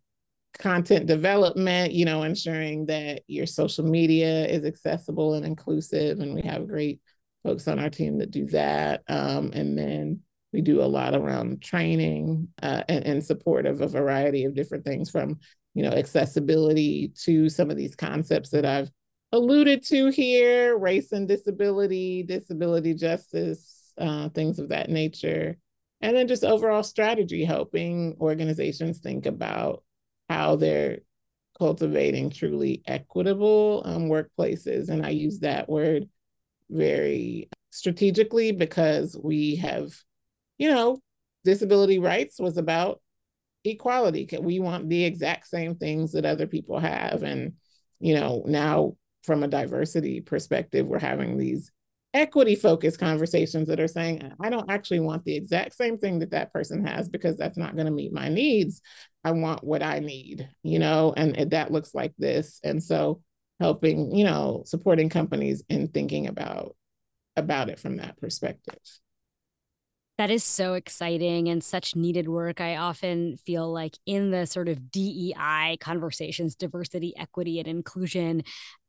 content 0.57 1.05
development, 1.05 1.93
you 1.93 2.05
know, 2.05 2.23
ensuring 2.23 2.87
that 2.87 3.21
your 3.27 3.45
social 3.45 3.85
media 3.85 4.47
is 4.47 4.65
accessible 4.65 5.35
and 5.35 5.45
inclusive. 5.45 6.19
And 6.19 6.33
we 6.33 6.41
have 6.41 6.67
great 6.67 6.99
folks 7.43 7.67
on 7.67 7.79
our 7.79 7.89
team 7.89 8.19
that 8.19 8.31
do 8.31 8.47
that. 8.47 9.03
Um, 9.07 9.51
and 9.53 9.77
then 9.77 10.21
we 10.53 10.61
do 10.61 10.81
a 10.81 10.85
lot 10.85 11.15
around 11.15 11.61
training 11.61 12.47
uh, 12.61 12.83
and, 12.87 13.05
and 13.05 13.23
support 13.23 13.65
of 13.65 13.81
a 13.81 13.87
variety 13.87 14.45
of 14.45 14.53
different 14.53 14.85
things 14.85 15.09
from, 15.09 15.39
you 15.73 15.83
know, 15.83 15.89
accessibility 15.89 17.11
to 17.23 17.49
some 17.49 17.71
of 17.71 17.75
these 17.75 17.95
concepts 17.95 18.51
that 18.51 18.65
I've 18.65 18.91
alluded 19.31 19.83
to 19.87 20.09
here, 20.09 20.77
race 20.77 21.11
and 21.11 21.27
disability, 21.27 22.21
disability 22.21 22.93
justice, 22.93 23.91
uh, 23.97 24.29
things 24.29 24.59
of 24.59 24.69
that 24.69 24.89
nature. 24.89 25.57
And 26.01 26.15
then 26.15 26.27
just 26.27 26.43
overall 26.43 26.83
strategy, 26.83 27.43
helping 27.43 28.15
organizations 28.21 28.99
think 28.99 29.25
about 29.25 29.83
how 30.29 30.55
they're 30.55 30.99
cultivating 31.57 32.29
truly 32.29 32.83
equitable 32.85 33.81
um, 33.85 34.03
workplaces. 34.03 34.89
And 34.89 35.03
I 35.03 35.09
use 35.09 35.39
that 35.39 35.67
word 35.67 36.09
very 36.69 37.49
strategically 37.71 38.51
because 38.51 39.17
we 39.21 39.55
have 39.55 39.95
you 40.57 40.69
know, 40.69 40.99
disability 41.43 41.99
rights 41.99 42.39
was 42.39 42.57
about 42.57 43.01
equality. 43.63 44.27
We 44.39 44.59
want 44.59 44.89
the 44.89 45.03
exact 45.05 45.47
same 45.47 45.75
things 45.75 46.13
that 46.13 46.25
other 46.25 46.47
people 46.47 46.79
have. 46.79 47.23
And, 47.23 47.53
you 47.99 48.13
know, 48.13 48.43
now 48.45 48.95
from 49.23 49.43
a 49.43 49.47
diversity 49.47 50.21
perspective, 50.21 50.85
we're 50.85 50.99
having 50.99 51.37
these 51.37 51.71
equity 52.13 52.55
focused 52.55 52.99
conversations 52.99 53.67
that 53.67 53.79
are 53.79 53.87
saying, 53.87 54.31
I 54.39 54.49
don't 54.49 54.69
actually 54.69 54.99
want 54.99 55.25
the 55.25 55.35
exact 55.35 55.75
same 55.75 55.97
thing 55.97 56.19
that 56.19 56.31
that 56.31 56.53
person 56.53 56.85
has 56.85 57.09
because 57.09 57.37
that's 57.37 57.57
not 57.57 57.75
going 57.75 57.87
to 57.87 57.91
meet 57.91 58.13
my 58.13 58.29
needs. 58.29 58.81
I 59.23 59.31
want 59.31 59.63
what 59.63 59.81
I 59.81 59.99
need, 59.99 60.47
you 60.61 60.79
know, 60.79 61.13
and 61.15 61.51
that 61.51 61.71
looks 61.71 61.95
like 61.95 62.13
this. 62.17 62.59
And 62.63 62.83
so 62.83 63.21
helping, 63.59 64.13
you 64.13 64.25
know, 64.25 64.63
supporting 64.65 65.09
companies 65.09 65.63
in 65.69 65.87
thinking 65.87 66.27
about 66.27 66.75
about 67.35 67.69
it 67.69 67.79
from 67.79 67.97
that 67.97 68.19
perspective. 68.19 68.77
That 70.17 70.29
is 70.29 70.43
so 70.43 70.75
exciting 70.75 71.49
and 71.49 71.63
such 71.63 71.95
needed 71.95 72.27
work. 72.27 72.61
I 72.61 72.75
often 72.75 73.37
feel 73.37 73.71
like 73.71 73.97
in 74.05 74.29
the 74.29 74.45
sort 74.45 74.69
of 74.69 74.91
DEI 74.91 75.77
conversations, 75.79 76.55
diversity, 76.55 77.13
equity, 77.17 77.59
and 77.59 77.67
inclusion, 77.67 78.43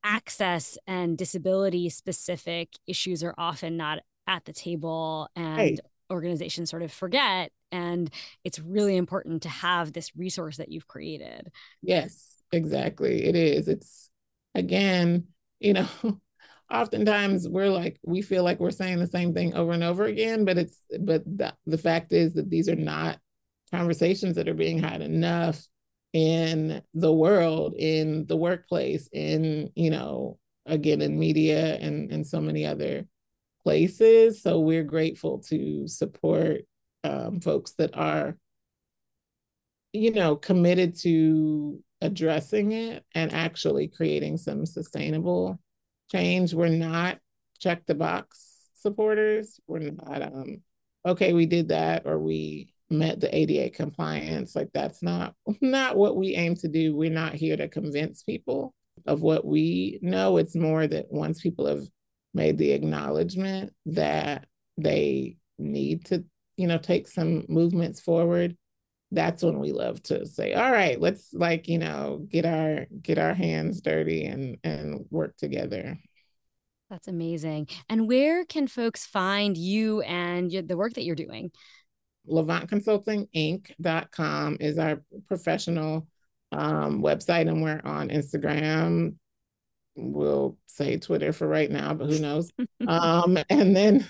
access 0.05 0.77
and 0.87 1.17
disability 1.17 1.89
specific 1.89 2.69
issues 2.87 3.25
are 3.25 3.35
often 3.39 3.79
not 3.79 4.01
at 4.27 4.45
the 4.45 4.53
table 4.53 5.29
and 5.35 5.57
right. 5.57 5.81
organizations 6.11 6.69
sort 6.69 6.83
of 6.83 6.93
forget. 6.93 7.51
And 7.73 8.11
it's 8.45 8.59
really 8.59 8.97
important 8.97 9.43
to 9.43 9.49
have 9.49 9.93
this 9.93 10.15
resource 10.15 10.59
that 10.59 10.71
you've 10.71 10.89
created. 10.89 11.51
Yes. 11.83 12.37
exactly. 12.53 13.25
It 13.25 13.35
is. 13.35 13.67
It's 13.67 14.11
again, 14.55 15.29
you 15.59 15.73
know, 15.73 15.89
oftentimes 16.73 17.49
we're 17.49 17.69
like 17.69 17.99
we 18.03 18.23
feel 18.23 18.45
like 18.45 18.61
we're 18.61 18.71
saying 18.71 18.99
the 18.99 19.07
same 19.07 19.35
thing 19.35 19.55
over 19.55 19.73
and 19.73 19.85
over 19.85 20.05
again, 20.05 20.45
but 20.45 20.59
it's 20.59 20.79
but 21.01 21.25
the, 21.25 21.55
the 21.67 21.79
fact 21.79 22.13
is 22.13 22.35
that 22.35 22.51
these 22.51 22.69
are 22.69 22.77
not 22.77 23.19
conversations 23.71 24.37
that 24.37 24.49
are 24.49 24.55
being 24.55 24.79
had 24.79 25.03
enough 25.03 25.67
in 26.13 26.81
the 26.95 27.13
world, 27.13 27.75
in 27.75 28.25
the 28.27 28.37
workplace, 28.37 29.09
in, 29.13 29.71
you 29.75 29.91
know, 29.91 30.39
again 30.67 31.03
in 31.03 31.19
media 31.19 31.77
and 31.77 32.11
and 32.11 32.27
so 32.27 32.41
many 32.41 32.65
other 32.65 33.07
places. 33.63 34.43
So 34.43 34.61
we're 34.61 34.85
grateful 34.85 35.41
to 35.49 35.89
support 35.89 36.63
um, 37.03 37.41
folks 37.41 37.73
that 37.73 37.97
are, 37.97 38.37
you 39.93 40.13
know, 40.13 40.37
committed 40.37 40.99
to 41.01 41.83
addressing 42.01 42.73
it 42.73 43.05
and 43.15 43.33
actually 43.33 43.89
creating 43.89 44.37
some 44.37 44.67
sustainable 44.67 45.59
change. 46.11 46.55
We're 46.55 46.69
not 46.69 47.19
check 47.59 47.87
the 47.87 47.95
box 47.95 48.69
supporters. 48.75 49.61
We're 49.67 49.91
not 49.91 50.23
um 50.23 50.63
okay, 51.07 51.33
we 51.33 51.47
did 51.47 51.69
that 51.69 52.07
or 52.07 52.19
we 52.19 52.73
met 52.91 53.21
the 53.21 53.35
ADA 53.35 53.71
compliance. 53.71 54.55
Like 54.55 54.71
that's 54.73 55.03
not 55.03 55.35
not 55.61 55.97
what 55.97 56.17
we 56.17 56.35
aim 56.35 56.55
to 56.57 56.69
do. 56.69 56.95
We're 56.95 57.11
not 57.11 57.35
here 57.35 57.57
to 57.57 57.69
convince 57.69 58.23
people 58.23 58.75
of 59.07 59.23
what 59.23 59.45
we 59.45 59.99
know. 60.03 60.37
It's 60.37 60.55
more 60.55 60.87
that 60.87 61.07
once 61.11 61.41
people 61.41 61.67
have 61.67 61.87
made 62.33 62.59
the 62.59 62.73
acknowledgement 62.73 63.73
that 63.87 64.47
they 64.77 65.37
need 65.59 66.05
to, 66.07 66.25
you 66.57 66.67
know, 66.67 66.79
take 66.79 67.09
some 67.09 67.45
movements 67.49 68.01
forward, 68.01 68.57
that's 69.15 69.43
when 69.43 69.59
we 69.59 69.73
love 69.73 70.03
to 70.05 70.27
say, 70.27 70.55
all 70.55 70.71
right, 70.71 71.01
let's 71.01 71.33
like, 71.33 71.69
you 71.69 71.79
know, 71.79 72.27
get 72.29 72.45
our 72.45 72.87
get 73.03 73.19
our 73.19 73.35
hands 73.35 73.81
dirty 73.81 74.27
and 74.27 74.59
and 74.65 75.07
work 75.11 75.37
together. 75.37 75.99
That's 76.91 77.09
amazing. 77.09 77.69
And 77.89 78.07
where 78.09 78.45
can 78.45 78.67
folks 78.67 79.07
find 79.07 79.57
you 79.57 80.03
and 80.03 80.51
the 80.51 80.77
work 80.77 80.95
that 80.95 81.05
you're 81.05 81.17
doing? 81.17 81.51
lavant 82.29 82.69
consulting 82.69 83.27
LaVantConsultingInc.com 83.35 84.57
is 84.61 84.79
our 84.79 85.03
professional 85.29 86.07
um, 86.53 87.03
website, 87.03 87.49
and 87.49 87.63
we're 87.63 87.81
on 87.85 88.09
Instagram. 88.09 89.17
We'll 89.97 90.57
say 90.67 90.99
Twitter 90.99 91.33
for 91.33 91.47
right 91.47 91.71
now, 91.71 91.95
but 91.95 92.11
who 92.11 92.19
knows? 92.19 92.51
um, 92.89 93.39
and 93.51 93.77
then 93.77 94.07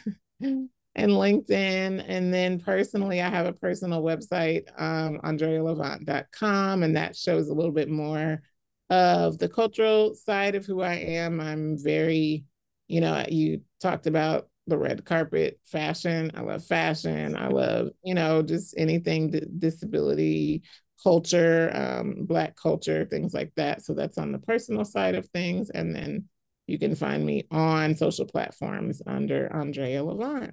and 0.94 1.12
LinkedIn. 1.12 2.04
And 2.06 2.32
then 2.32 2.60
personally, 2.60 3.20
I 3.20 3.28
have 3.28 3.46
a 3.46 3.52
personal 3.52 4.02
website, 4.02 4.68
um, 4.80 5.20
AndraeaLaVant.com, 5.24 6.82
and 6.82 6.96
that 6.96 7.16
shows 7.16 7.48
a 7.48 7.54
little 7.54 7.72
bit 7.72 7.90
more 7.90 8.42
of 8.90 9.38
the 9.38 9.48
cultural 9.48 10.14
side 10.14 10.54
of 10.54 10.66
who 10.66 10.82
I 10.82 10.94
am. 10.94 11.40
I'm 11.40 11.76
very, 11.78 12.44
you 12.86 13.00
know, 13.00 13.24
you 13.28 13.62
talked 13.80 14.06
about 14.06 14.48
the 14.66 14.78
red 14.78 15.04
carpet 15.04 15.58
fashion. 15.64 16.30
I 16.34 16.40
love 16.40 16.64
fashion. 16.64 17.36
I 17.36 17.48
love, 17.48 17.90
you 18.02 18.14
know, 18.14 18.42
just 18.42 18.74
anything 18.78 19.30
disability 19.58 20.62
culture, 21.02 21.70
um, 21.74 22.24
black 22.24 22.56
culture, 22.56 23.04
things 23.04 23.34
like 23.34 23.52
that. 23.56 23.82
So 23.82 23.92
that's 23.94 24.16
on 24.16 24.32
the 24.32 24.38
personal 24.38 24.84
side 24.84 25.14
of 25.14 25.28
things. 25.28 25.70
And 25.70 25.94
then 25.94 26.28
you 26.66 26.78
can 26.78 26.94
find 26.94 27.24
me 27.24 27.46
on 27.50 27.94
social 27.94 28.24
platforms 28.24 29.02
under 29.06 29.50
Andraéa 29.50 30.02
LaVant. 30.02 30.52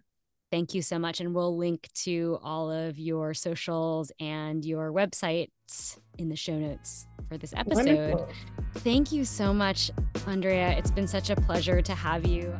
Thank 0.51 0.73
you 0.73 0.81
so 0.81 0.99
much. 0.99 1.21
And 1.21 1.33
we'll 1.33 1.55
link 1.55 1.89
to 2.03 2.37
all 2.43 2.69
of 2.69 2.99
your 2.99 3.33
socials 3.33 4.11
and 4.19 4.65
your 4.65 4.91
websites 4.91 5.97
in 6.17 6.27
the 6.27 6.35
show 6.35 6.57
notes 6.57 7.07
for 7.29 7.37
this 7.37 7.53
episode. 7.55 7.85
Wonderful. 7.85 8.29
Thank 8.75 9.13
you 9.13 9.23
so 9.23 9.53
much, 9.53 9.91
Andraéa. 10.25 10.77
It's 10.77 10.91
been 10.91 11.07
such 11.07 11.29
a 11.29 11.35
pleasure 11.35 11.81
to 11.81 11.95
have 11.95 12.27
you. 12.27 12.53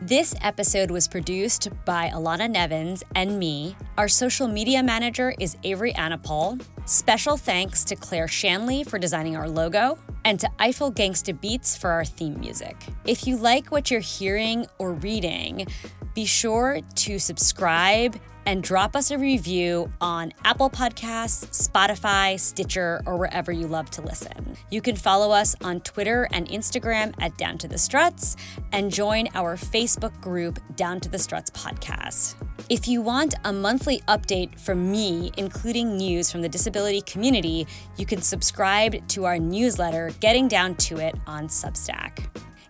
This 0.00 0.34
episode 0.40 0.90
was 0.90 1.06
produced 1.06 1.68
by 1.84 2.08
Alana 2.08 2.50
Nevins 2.50 3.02
and 3.14 3.38
me. 3.38 3.76
Our 3.98 4.06
social 4.06 4.46
media 4.46 4.80
manager 4.80 5.34
is 5.40 5.56
Avery 5.64 5.92
Anapol. 5.94 6.64
Special 6.84 7.36
thanks 7.36 7.82
to 7.82 7.96
Claire 7.96 8.28
Shanley 8.28 8.84
for 8.84 8.96
designing 8.96 9.36
our 9.36 9.48
logo 9.48 9.98
and 10.24 10.38
to 10.38 10.48
Eiffel 10.60 10.92
Gangsta 10.92 11.38
Beats 11.38 11.76
for 11.76 11.90
our 11.90 12.04
theme 12.04 12.38
music. 12.38 12.76
If 13.06 13.26
you 13.26 13.36
like 13.36 13.72
what 13.72 13.90
you're 13.90 13.98
hearing 13.98 14.66
or 14.78 14.92
reading, 14.92 15.66
be 16.14 16.26
sure 16.26 16.78
to 16.94 17.18
subscribe 17.18 18.20
and 18.46 18.62
drop 18.62 18.94
us 18.94 19.10
a 19.10 19.18
review 19.18 19.92
on 20.00 20.32
Apple 20.44 20.70
Podcasts, 20.70 21.68
Spotify, 21.68 22.38
Stitcher, 22.38 23.02
or 23.04 23.16
wherever 23.16 23.50
you 23.50 23.66
love 23.66 23.90
to 23.90 24.02
listen. 24.02 24.56
You 24.70 24.80
can 24.80 24.94
follow 24.94 25.32
us 25.32 25.56
on 25.60 25.80
Twitter 25.80 26.28
and 26.30 26.46
Instagram 26.48 27.14
at 27.20 27.36
Down 27.36 27.58
to 27.58 27.66
the 27.66 27.78
Struts 27.78 28.36
and 28.70 28.92
join 28.92 29.26
our 29.34 29.56
Facebook 29.56 30.20
group, 30.20 30.60
Down 30.76 31.00
to 31.00 31.08
the 31.08 31.18
Struts 31.18 31.50
Podcast. 31.50 32.36
If 32.68 32.86
you 32.86 33.00
want 33.00 33.34
a 33.44 33.52
monthly 33.52 34.00
update 34.08 34.58
from 34.60 34.90
me, 34.90 35.30
including 35.38 35.96
news 35.96 36.30
from 36.30 36.42
the 36.42 36.48
disability 36.48 37.00
community, 37.00 37.66
you 37.96 38.04
can 38.04 38.20
subscribe 38.20 39.08
to 39.08 39.24
our 39.24 39.38
newsletter, 39.38 40.10
Getting 40.20 40.48
Down 40.48 40.74
to 40.74 40.98
It, 40.98 41.14
on 41.26 41.48
Substack. 41.48 42.26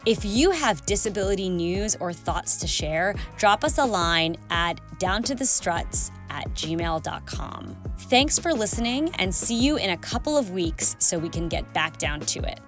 If 0.06 0.24
you 0.24 0.52
have 0.52 0.86
disability 0.86 1.48
news 1.48 1.96
or 1.98 2.12
thoughts 2.12 2.58
to 2.58 2.68
share, 2.68 3.14
drop 3.36 3.64
us 3.64 3.78
a 3.78 3.84
line 3.84 4.36
at 4.50 4.80
downtothestruts 4.98 6.12
at 6.30 6.46
gmail.com. 6.54 7.76
Thanks 7.98 8.38
for 8.38 8.54
listening 8.54 9.10
and 9.16 9.34
see 9.34 9.56
you 9.56 9.76
in 9.76 9.90
a 9.90 9.96
couple 9.96 10.38
of 10.38 10.50
weeks 10.50 10.94
so 11.00 11.18
we 11.18 11.28
can 11.28 11.48
get 11.48 11.72
back 11.74 11.98
down 11.98 12.20
to 12.20 12.40
it. 12.40 12.60